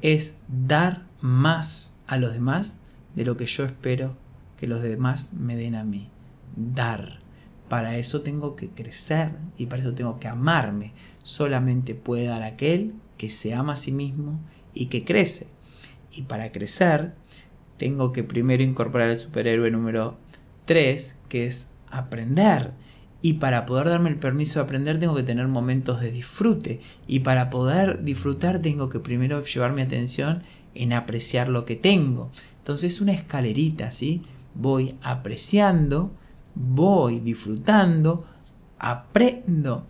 [0.00, 2.80] es dar más a los demás
[3.14, 4.16] de lo que yo espero
[4.56, 6.10] que los demás me den a mí.
[6.56, 7.20] Dar.
[7.68, 10.92] Para eso tengo que crecer y para eso tengo que amarme.
[11.22, 14.40] Solamente puede dar aquel que se ama a sí mismo
[14.72, 15.48] y que crece.
[16.10, 17.14] Y para crecer
[17.76, 20.16] tengo que primero incorporar el superhéroe número
[20.64, 22.72] 3, que es aprender.
[23.20, 26.80] Y para poder darme el permiso de aprender tengo que tener momentos de disfrute.
[27.06, 30.42] Y para poder disfrutar tengo que primero llevar mi atención
[30.74, 32.30] en apreciar lo que tengo.
[32.58, 34.22] Entonces una escalerita, ¿sí?
[34.54, 36.12] Voy apreciando,
[36.58, 38.26] voy disfrutando,
[38.78, 39.86] aprendo,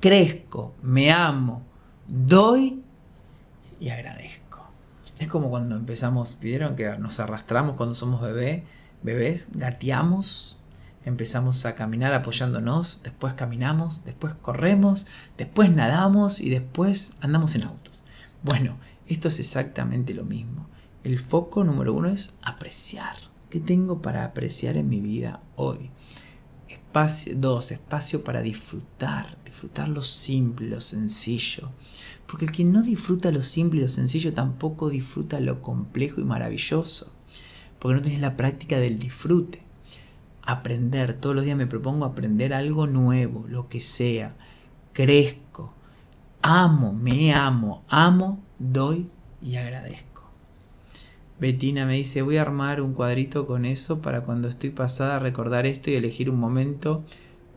[0.00, 1.62] crezco, me amo,
[2.06, 2.82] doy
[3.80, 4.66] y agradezco.
[5.18, 8.64] Es como cuando empezamos, vieron que nos arrastramos cuando somos bebé,
[9.02, 10.58] bebés, gateamos,
[11.04, 15.06] empezamos a caminar apoyándonos, después caminamos, después corremos,
[15.36, 18.04] después nadamos y después andamos en autos.
[18.42, 20.68] Bueno, esto es exactamente lo mismo.
[21.04, 23.31] El foco número uno es apreciar.
[23.52, 25.90] ¿Qué tengo para apreciar en mi vida hoy?
[26.70, 31.68] Espacio, dos, espacio para disfrutar, disfrutar lo simple, lo sencillo.
[32.26, 37.12] Porque quien no disfruta lo simple y lo sencillo tampoco disfruta lo complejo y maravilloso.
[37.78, 39.60] Porque no tienes la práctica del disfrute.
[40.40, 44.34] Aprender, todos los días me propongo aprender algo nuevo, lo que sea.
[44.94, 45.74] Crezco,
[46.40, 49.10] amo, me amo, amo doy
[49.42, 50.11] y agradezco.
[51.42, 55.66] Betina me dice, voy a armar un cuadrito con eso para cuando estoy pasada recordar
[55.66, 57.02] esto y elegir un momento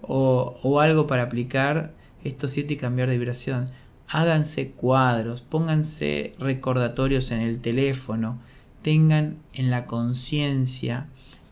[0.01, 3.69] o, algo para aplicar estos siete y cambiar de vibración.
[4.07, 8.39] Háganse cuadros, pónganse recordatorios en el teléfono,
[8.81, 11.05] tengan en la conciencia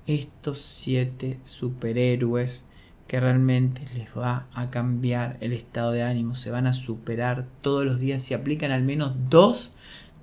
[0.08, 2.66] estos siete superhéroes
[3.08, 7.86] que realmente les va a cambiar el estado de ánimo, se van a superar todos
[7.86, 9.72] los días, si aplican al menos dos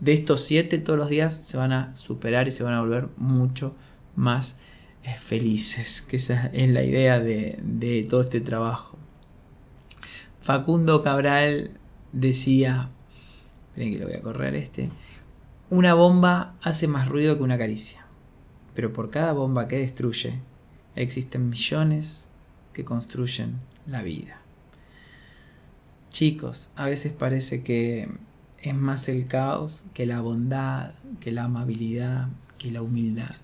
[0.01, 3.09] de estos siete todos los días, se van a superar y se van a volver
[3.17, 3.75] mucho
[4.17, 4.57] más
[5.05, 8.99] eh, felices, que esa es la idea de, de todo este trabajo.
[10.41, 11.73] Facundo Cabral
[12.13, 12.91] decía,
[13.69, 14.89] esperen que lo voy a correr este,
[15.69, 18.05] una bomba hace más ruido que una caricia,
[18.75, 20.41] pero por cada bomba que destruye
[20.97, 22.29] existen millones
[22.73, 24.41] que construyen la vida.
[26.11, 28.09] Chicos, a veces parece que
[28.63, 33.35] es más el caos que la bondad, que la amabilidad, que la humildad.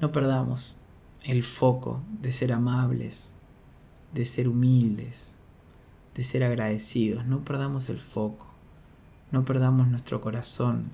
[0.00, 0.76] No perdamos
[1.24, 3.34] el foco de ser amables,
[4.14, 5.34] de ser humildes,
[6.14, 7.26] de ser agradecidos.
[7.26, 8.46] No perdamos el foco,
[9.30, 10.90] no perdamos nuestro corazón,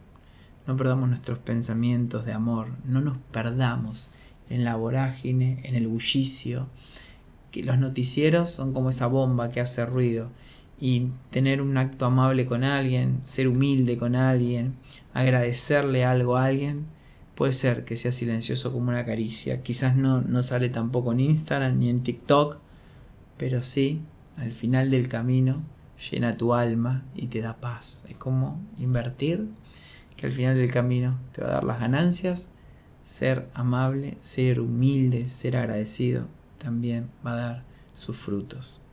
[0.67, 4.09] no perdamos nuestros pensamientos de amor, no nos perdamos
[4.51, 6.67] en la vorágine, en el bullicio,
[7.53, 10.31] que los noticieros son como esa bomba que hace ruido
[10.81, 14.75] y tener un acto amable con alguien, ser humilde con alguien,
[15.13, 16.87] agradecerle algo a alguien,
[17.35, 19.63] puede ser que sea silencioso como una caricia.
[19.63, 22.59] Quizás no, no sale tampoco en Instagram ni en TikTok,
[23.37, 24.01] pero sí,
[24.37, 25.63] al final del camino,
[26.11, 28.05] llena tu alma y te da paz.
[28.09, 29.49] Es como invertir,
[30.17, 32.51] que al final del camino te va a dar las ganancias.
[33.03, 36.27] Ser amable, ser humilde, ser agradecido,
[36.59, 38.84] también va a dar sus frutos.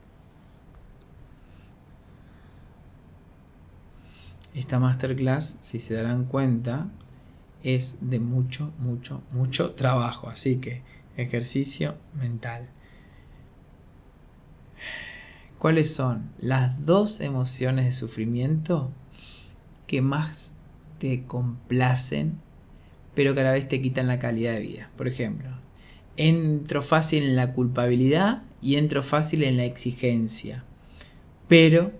[4.54, 6.88] Esta masterclass, si se darán cuenta,
[7.62, 10.28] es de mucho, mucho, mucho trabajo.
[10.28, 10.82] Así que
[11.16, 12.68] ejercicio mental.
[15.58, 18.90] ¿Cuáles son las dos emociones de sufrimiento
[19.86, 20.56] que más
[20.98, 22.40] te complacen,
[23.14, 24.90] pero que a la vez te quitan la calidad de vida?
[24.96, 25.50] Por ejemplo,
[26.16, 30.64] entro fácil en la culpabilidad y entro fácil en la exigencia.
[31.46, 31.92] Pero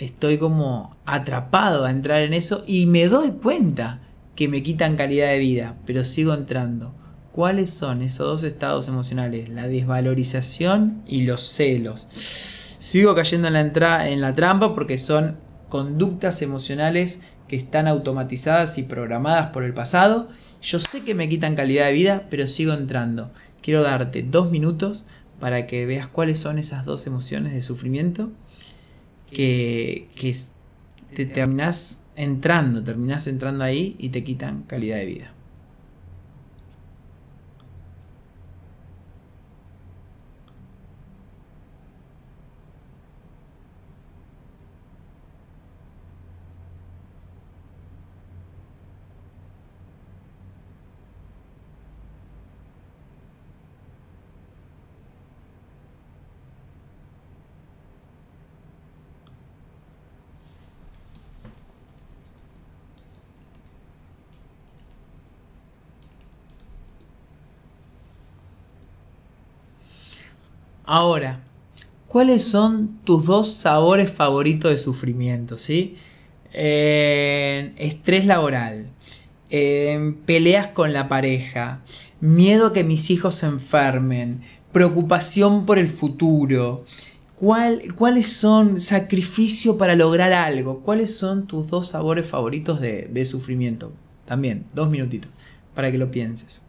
[0.00, 4.00] estoy como atrapado a entrar en eso y me doy cuenta
[4.34, 6.94] que me quitan calidad de vida, pero sigo entrando.
[7.32, 9.50] ¿Cuáles son esos dos estados emocionales?
[9.50, 12.06] La desvalorización y los celos.
[12.10, 15.36] Sigo cayendo en la, en la trampa porque son
[15.68, 20.28] conductas emocionales que están automatizadas y programadas por el pasado.
[20.62, 23.30] Yo sé que me quitan calidad de vida, pero sigo entrando.
[23.60, 25.04] Quiero darte dos minutos
[25.38, 28.30] para que veas cuáles son esas dos emociones de sufrimiento
[29.32, 30.34] que, que
[31.14, 35.32] te terminas entrando, terminas entrando ahí y te quitan calidad de vida.
[70.92, 71.44] Ahora,
[72.08, 75.56] ¿cuáles son tus dos sabores favoritos de sufrimiento?
[75.56, 75.96] ¿sí?
[76.52, 78.90] estrés laboral,
[80.26, 81.84] peleas con la pareja,
[82.20, 84.40] miedo a que mis hijos se enfermen,
[84.72, 86.84] preocupación por el futuro.
[87.36, 90.80] ¿Cuáles son sacrificio para lograr algo?
[90.80, 93.92] ¿Cuáles son tus dos sabores favoritos de sufrimiento?
[94.24, 95.30] También, dos minutitos,
[95.72, 96.64] para que lo pienses.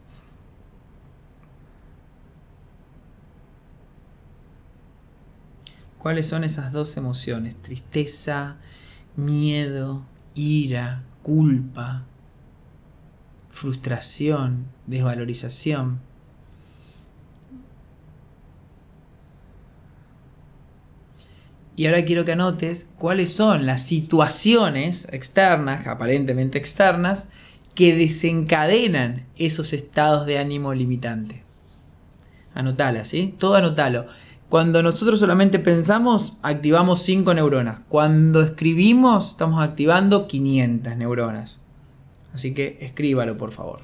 [6.02, 7.54] ¿Cuáles son esas dos emociones?
[7.62, 8.56] Tristeza,
[9.14, 10.02] miedo,
[10.34, 12.02] ira, culpa,
[13.50, 16.00] frustración, desvalorización.
[21.76, 27.28] Y ahora quiero que anotes cuáles son las situaciones externas, aparentemente externas,
[27.76, 31.44] que desencadenan esos estados de ánimo limitante.
[32.54, 33.36] Anotala, ¿sí?
[33.38, 34.08] Todo anotalo.
[34.52, 37.78] Cuando nosotros solamente pensamos, activamos 5 neuronas.
[37.88, 41.58] Cuando escribimos, estamos activando 500 neuronas.
[42.34, 43.80] Así que escríbalo, por favor.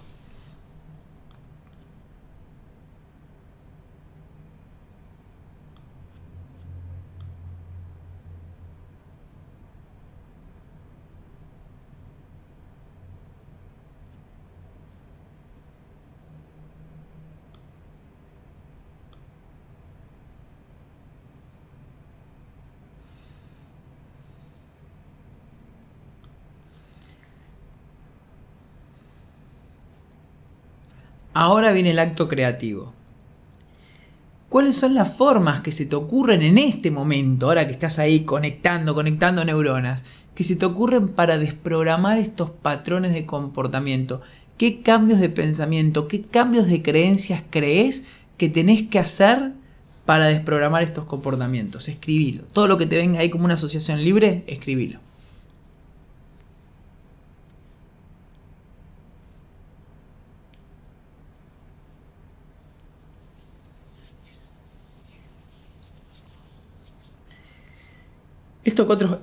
[31.40, 32.92] Ahora viene el acto creativo.
[34.48, 38.24] ¿Cuáles son las formas que se te ocurren en este momento, ahora que estás ahí
[38.24, 40.02] conectando, conectando neuronas,
[40.34, 44.20] que se te ocurren para desprogramar estos patrones de comportamiento?
[44.56, 48.02] ¿Qué cambios de pensamiento, qué cambios de creencias crees
[48.36, 49.52] que tenés que hacer
[50.06, 51.86] para desprogramar estos comportamientos?
[51.86, 52.42] Escribilo.
[52.52, 54.98] Todo lo que te venga ahí como una asociación libre, escribilo.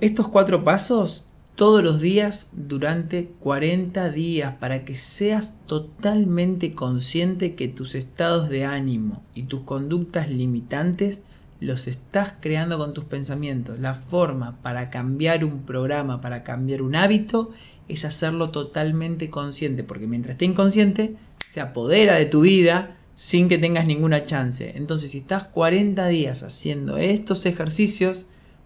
[0.01, 7.69] Estos cuatro, pasos todos los días durante 40 días para que seas totalmente consciente que
[7.69, 11.21] tus estados de ánimo y tus conductas limitantes
[11.61, 13.79] los estás creando con tus pensamientos.
[13.79, 17.51] La forma para cambiar un programa, para cambiar un hábito,
[17.87, 21.15] es hacerlo totalmente consciente, porque mientras esté inconsciente,
[21.47, 24.73] se apodera de tu vida sin que tengas ninguna chance.
[24.75, 28.25] Entonces, si estás 40 días haciendo estos ejercicios,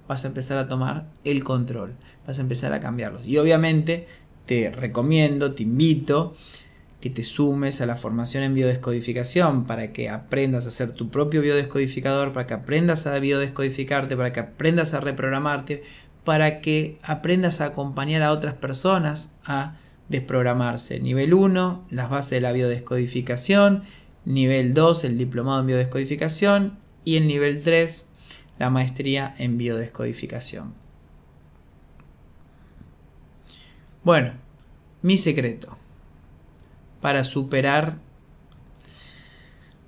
[0.10, 1.94] vas a empezar a tomar el control,
[2.26, 3.22] vas a empezar a cambiarlos.
[3.26, 4.08] Y obviamente
[4.48, 6.36] te recomiendo, te invito
[7.00, 11.42] que te sumes a la formación en biodescodificación para que aprendas a hacer tu propio
[11.42, 15.84] biodescodificador, para que aprendas a biodescodificarte, para que aprendas a reprogramarte,
[16.26, 19.78] para que aprendas a acompañar a otras personas a
[20.10, 21.00] desprogramarse.
[21.00, 23.84] Nivel 1, las bases de la biodescodificación.
[24.26, 26.80] Nivel 2, el diplomado en biodescodificación.
[27.06, 28.06] Y el nivel 3,
[28.60, 30.74] la maestría en biodescodificación.
[34.04, 34.34] Bueno,
[35.02, 35.78] mi secreto
[37.02, 37.98] para superar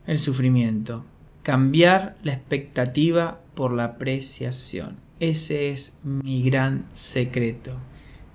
[0.08, 1.06] el sufrimiento.
[1.44, 4.98] Cambiar la expectativa por la apreciación.
[5.20, 7.78] Ese es mi gran secreto.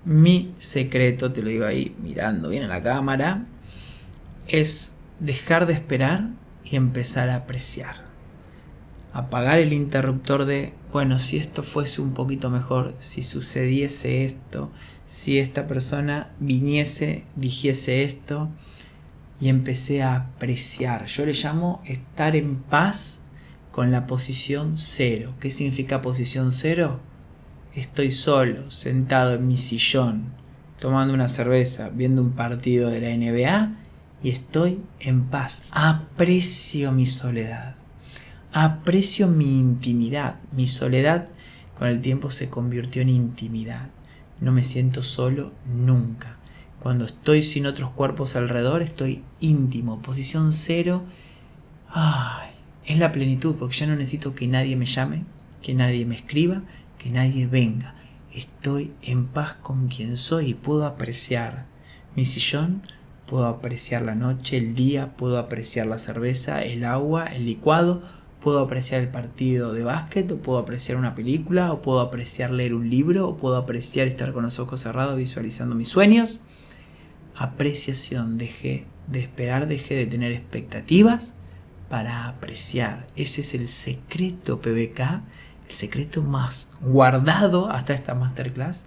[0.05, 3.45] Mi secreto, te lo digo ahí mirando bien a la cámara,
[4.47, 6.29] es dejar de esperar
[6.63, 8.06] y empezar a apreciar
[9.17, 14.69] apagar el interruptor de, bueno, si esto fuese un poquito mejor, si sucediese esto,
[15.07, 18.49] si esta persona viniese, dijese esto,
[19.41, 21.07] y empecé a apreciar.
[21.07, 23.21] Yo le llamo estar en paz
[23.71, 25.33] con la posición cero.
[25.39, 26.99] ¿Qué significa posición cero?
[27.73, 30.25] Estoy solo, sentado en mi sillón,
[30.79, 33.77] tomando una cerveza, viendo un partido de la NBA
[34.21, 35.67] y estoy en paz.
[35.71, 37.76] Aprecio mi soledad
[38.63, 40.39] aprecio mi intimidad.
[40.51, 41.27] Mi soledad
[41.77, 43.89] con el tiempo se convirtió en intimidad.
[44.41, 46.37] No me siento solo nunca.
[46.79, 50.01] Cuando estoy sin otros cuerpos alrededor, estoy íntimo.
[50.01, 51.03] Posición cero.
[51.89, 52.49] Ay,
[52.85, 55.23] es la plenitud, porque ya no necesito que nadie me llame,
[55.61, 56.63] que nadie me escriba,
[56.97, 57.93] que nadie venga.
[58.33, 61.65] Estoy en paz con quien soy y puedo apreciar
[62.15, 62.81] mi sillón,
[63.27, 68.01] puedo apreciar la noche, el día, puedo apreciar la cerveza, el agua, el licuado,
[68.41, 72.73] puedo apreciar el partido de básquet, o puedo apreciar una película, o puedo apreciar leer
[72.73, 76.41] un libro, o puedo apreciar estar con los ojos cerrados visualizando mis sueños.
[77.35, 81.33] Apreciación, dejé de esperar, dejé de tener expectativas
[81.89, 83.07] para apreciar.
[83.15, 84.99] Ese es el secreto PBK,
[85.67, 88.85] el secreto más guardado hasta esta masterclass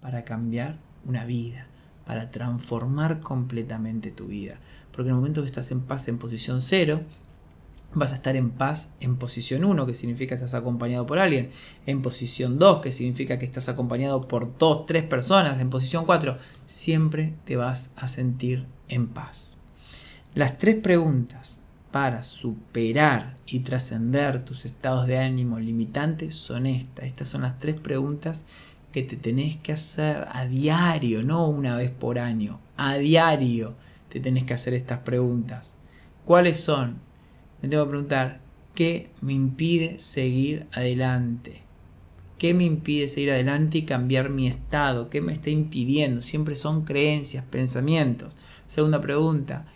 [0.00, 1.66] para cambiar una vida,
[2.06, 4.58] para transformar completamente tu vida.
[4.90, 7.02] Porque en el momento que estás en paz en posición cero,
[7.94, 11.50] vas a estar en paz en posición 1, que significa que estás acompañado por alguien,
[11.86, 16.38] en posición 2, que significa que estás acompañado por dos, tres personas, en posición 4,
[16.66, 19.58] siempre te vas a sentir en paz.
[20.34, 27.04] Las tres preguntas para superar y trascender tus estados de ánimo limitantes son estas.
[27.04, 28.44] Estas son las tres preguntas
[28.92, 33.74] que te tenés que hacer a diario, no una vez por año, a diario
[34.08, 35.76] te tenés que hacer estas preguntas.
[36.24, 37.11] ¿Cuáles son?
[37.62, 38.40] Me tengo que preguntar,
[38.74, 41.62] ¿qué me impide seguir adelante?
[42.38, 45.08] ¿Qué me impide seguir adelante y cambiar mi estado?
[45.08, 46.22] ¿Qué me está impidiendo?
[46.22, 48.36] Siempre son creencias, pensamientos.
[48.66, 49.66] Segunda pregunta,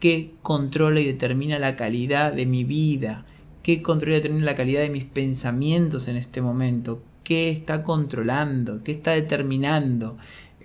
[0.00, 3.24] ¿qué controla y determina la calidad de mi vida?
[3.62, 7.00] ¿Qué controla y determina la calidad de mis pensamientos en este momento?
[7.22, 8.82] ¿Qué está controlando?
[8.82, 10.18] ¿Qué está determinando?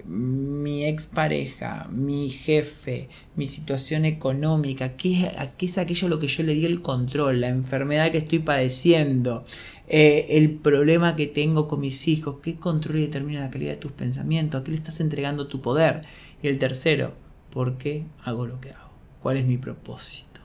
[0.06, 6.54] Mi expareja, mi jefe, mi situación económica, ¿qué, es aquello a lo que yo le
[6.54, 9.46] di el control, la enfermedad que estoy padeciendo,
[9.88, 13.78] eh, el problema que tengo con mis hijos, qué control y determina la calidad de
[13.78, 16.02] tus pensamientos, a qué le estás entregando tu poder.
[16.42, 17.14] Y el tercero,
[17.52, 18.92] ¿por qué hago lo que hago?
[19.22, 20.42] ¿Cuál es mi propósito?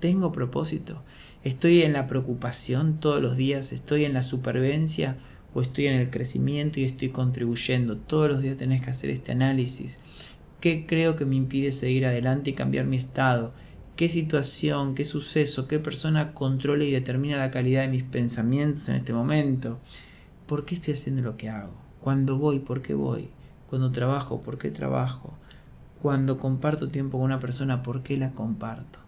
[0.00, 1.02] ¿Tengo propósito?
[1.44, 3.72] ¿Estoy en la preocupación todos los días?
[3.72, 5.16] ¿Estoy en la supervivencia?
[5.56, 7.96] O estoy en el crecimiento y estoy contribuyendo.
[7.96, 10.00] Todos los días tenés que hacer este análisis.
[10.60, 13.54] ¿Qué creo que me impide seguir adelante y cambiar mi estado?
[13.96, 18.96] ¿Qué situación, qué suceso, qué persona controla y determina la calidad de mis pensamientos en
[18.96, 19.78] este momento?
[20.46, 21.72] ¿Por qué estoy haciendo lo que hago?
[22.02, 22.58] ¿Cuándo voy?
[22.58, 23.30] ¿Por qué voy?
[23.70, 25.38] Cuando trabajo, ¿por qué trabajo?
[26.02, 28.98] Cuando comparto tiempo con una persona, ¿por qué la comparto?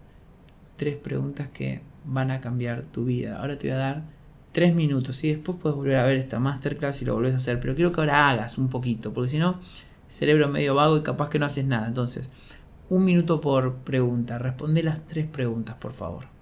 [0.78, 3.38] Tres preguntas que van a cambiar tu vida.
[3.38, 4.17] Ahora te voy a dar
[4.58, 7.60] tres minutos y después puedes volver a ver esta masterclass y lo volvés a hacer.
[7.60, 9.60] Pero quiero que ahora hagas un poquito, porque si no,
[10.08, 11.86] cerebro medio vago y capaz que no haces nada.
[11.86, 12.28] Entonces,
[12.88, 14.36] un minuto por pregunta.
[14.36, 16.37] Responde las tres preguntas, por favor.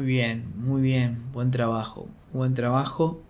[0.00, 3.20] Muy bien, muy bien, buen trabajo, buen trabajo.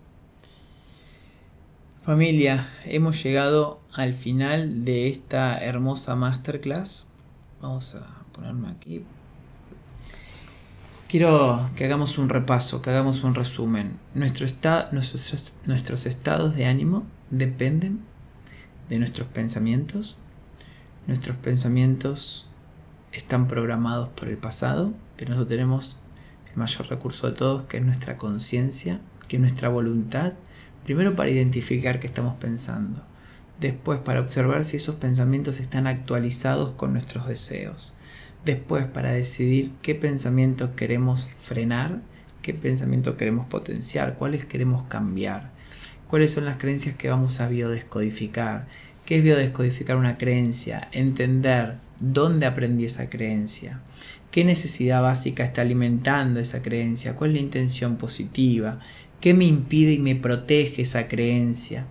[2.05, 7.09] Familia, hemos llegado al final de esta hermosa masterclass.
[7.61, 9.03] Vamos a ponerme aquí.
[11.09, 13.99] Quiero que hagamos un repaso, que hagamos un resumen.
[14.13, 14.47] Nuestro
[14.93, 17.99] nuestros, nuestros estados de ánimo dependen
[18.87, 20.17] de nuestros pensamientos.
[21.05, 22.47] Nuestros pensamientos
[23.11, 25.97] están programados por el pasado, pero nosotros tenemos
[26.51, 30.33] el mayor recurso de todos, que es nuestra conciencia, que es nuestra voluntad,
[30.83, 33.01] primero para identificar qué estamos pensando,
[33.59, 37.95] después para observar si esos pensamientos están actualizados con nuestros deseos,
[38.45, 42.01] después para decidir qué pensamientos queremos frenar,
[42.41, 45.51] qué pensamientos queremos potenciar, cuáles queremos cambiar,
[46.07, 48.67] cuáles son las creencias que vamos a biodescodificar,
[49.05, 53.79] qué es biodescodificar una creencia, entender dónde aprendí esa creencia,
[54.31, 58.79] qué necesidad básica está alimentando esa creencia, cuál es la intención positiva,
[59.19, 61.85] qué me impide y me protege esa creencia,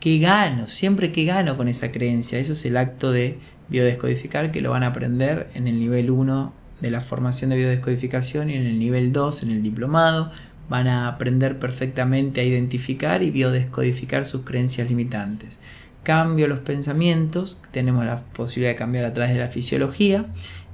[0.00, 2.38] qué gano, siempre que gano con esa creencia.
[2.38, 6.52] Eso es el acto de biodescodificar que lo van a aprender en el nivel 1
[6.80, 10.30] de la formación de biodescodificación y en el nivel 2 en el diplomado.
[10.68, 15.58] Van a aprender perfectamente a identificar y biodescodificar sus creencias limitantes.
[16.02, 20.26] Cambio los pensamientos, tenemos la posibilidad de cambiar a través de la fisiología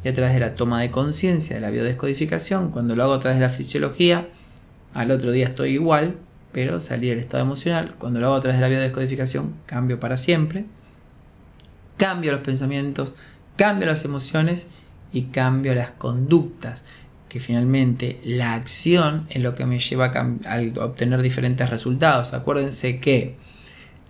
[0.04, 2.70] y a través de la toma de conciencia de la biodescodificación.
[2.70, 4.28] Cuando lo hago a través de la fisiología,
[4.92, 6.16] al otro día estoy igual,
[6.52, 7.94] pero salí del estado emocional.
[7.98, 10.66] Cuando lo hago a través de la biodescodificación, cambio para siempre.
[11.96, 13.16] Cambio los pensamientos,
[13.56, 14.66] cambio las emociones
[15.10, 16.84] y cambio las conductas.
[17.30, 22.34] Que finalmente la acción es lo que me lleva a, obtener diferentes resultados.
[22.34, 23.36] Acuérdense que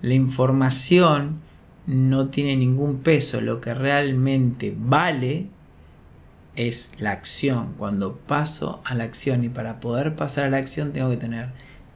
[0.02, 1.40] la información
[1.86, 3.40] no tiene ningún peso.
[3.40, 5.46] Lo que realmente vale
[6.56, 7.74] es la acción.
[7.78, 11.48] Cuando paso a la acción y para poder pasar a la acción tengo que tener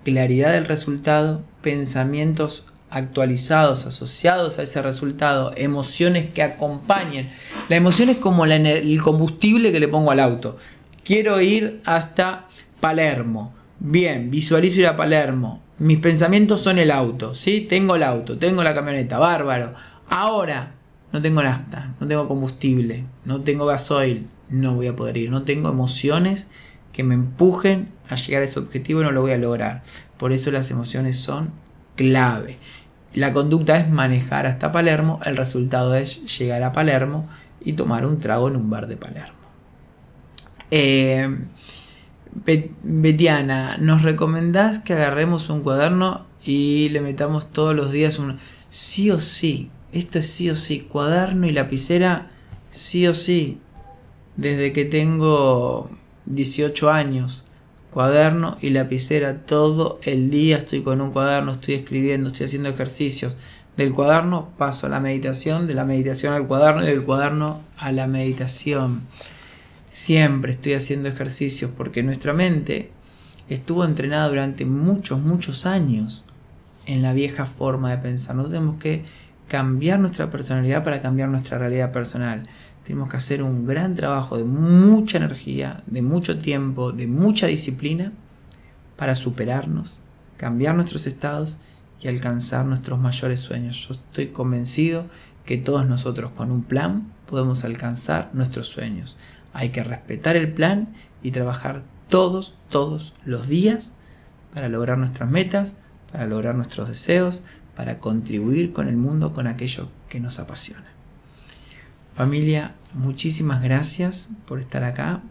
[0.04, 7.30] claridad del resultado, pensamientos actualizados, asociados a ese resultado, emociones que acompañen.
[7.68, 10.56] La emoción es como el combustible que le pongo al auto.
[11.04, 12.46] Quiero ir hasta
[12.80, 13.54] Palermo.
[13.78, 15.62] Bien, visualizo ir a Palermo.
[15.78, 17.66] Mis pensamientos son el auto, ¿sí?
[17.68, 19.74] Tengo el auto, tengo la camioneta, bárbaro.
[20.08, 20.72] Ahora,
[21.12, 25.30] no tengo nafta, no tengo combustible, no tengo gasoil, no voy a poder ir.
[25.30, 26.46] No tengo emociones
[26.92, 29.82] que me empujen a llegar a ese objetivo y no lo voy a lograr.
[30.16, 31.50] Por eso las emociones son
[31.96, 32.58] clave.
[33.14, 37.28] La conducta es manejar hasta Palermo, el resultado es llegar a Palermo
[37.64, 39.38] y tomar un trago en un bar de Palermo.
[40.70, 41.38] Eh,
[42.82, 48.38] Betiana, ¿nos recomendás que agarremos un cuaderno y le metamos todos los días un...
[48.68, 52.30] Sí o sí, esto es sí o sí, cuaderno y lapicera,
[52.70, 53.58] sí o sí
[54.38, 55.90] desde que tengo
[56.26, 57.44] 18 años.
[57.90, 63.36] Cuaderno y lapicera todo el día estoy con un cuaderno, estoy escribiendo, estoy haciendo ejercicios.
[63.76, 67.90] Del cuaderno paso a la meditación, de la meditación al cuaderno y del cuaderno a
[67.90, 69.02] la meditación.
[69.88, 72.92] Siempre estoy haciendo ejercicios porque nuestra mente
[73.48, 76.26] estuvo entrenada durante muchos, muchos años
[76.86, 78.36] en la vieja forma de pensar.
[78.36, 79.04] No tenemos que
[79.48, 82.48] cambiar nuestra personalidad para cambiar nuestra realidad personal.
[82.88, 88.14] Tenemos que hacer un gran trabajo de mucha energía, de mucho tiempo, de mucha disciplina
[88.96, 90.00] para superarnos,
[90.38, 91.58] cambiar nuestros estados
[92.00, 93.86] y alcanzar nuestros mayores sueños.
[93.86, 95.04] Yo estoy convencido
[95.44, 99.18] que todos nosotros con un plan podemos alcanzar nuestros sueños.
[99.52, 103.92] Hay que respetar el plan y trabajar todos, todos los días
[104.54, 105.76] para lograr nuestras metas,
[106.10, 107.42] para lograr nuestros deseos,
[107.76, 110.87] para contribuir con el mundo con aquello que nos apasiona.
[112.18, 115.22] Familia, muchísimas gracias por estar acá.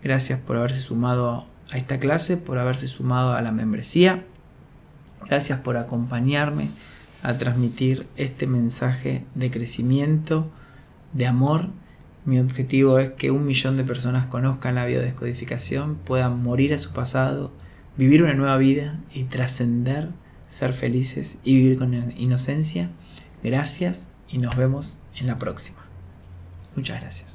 [0.00, 4.22] Gracias por haberse sumado a esta clase, por haberse sumado a la membresía.
[5.26, 6.70] Gracias por acompañarme
[7.24, 10.48] a transmitir este mensaje de crecimiento,
[11.14, 11.70] de amor.
[12.24, 16.92] Mi objetivo es que un millón de personas conozcan la biodescodificación, puedan morir a su
[16.92, 17.50] pasado,
[17.96, 20.10] vivir una nueva vida y trascender,
[20.48, 22.88] ser felices y vivir con inocencia.
[23.42, 25.83] Gracias y nos vemos en la próxima.
[26.76, 27.33] Muchas gracias.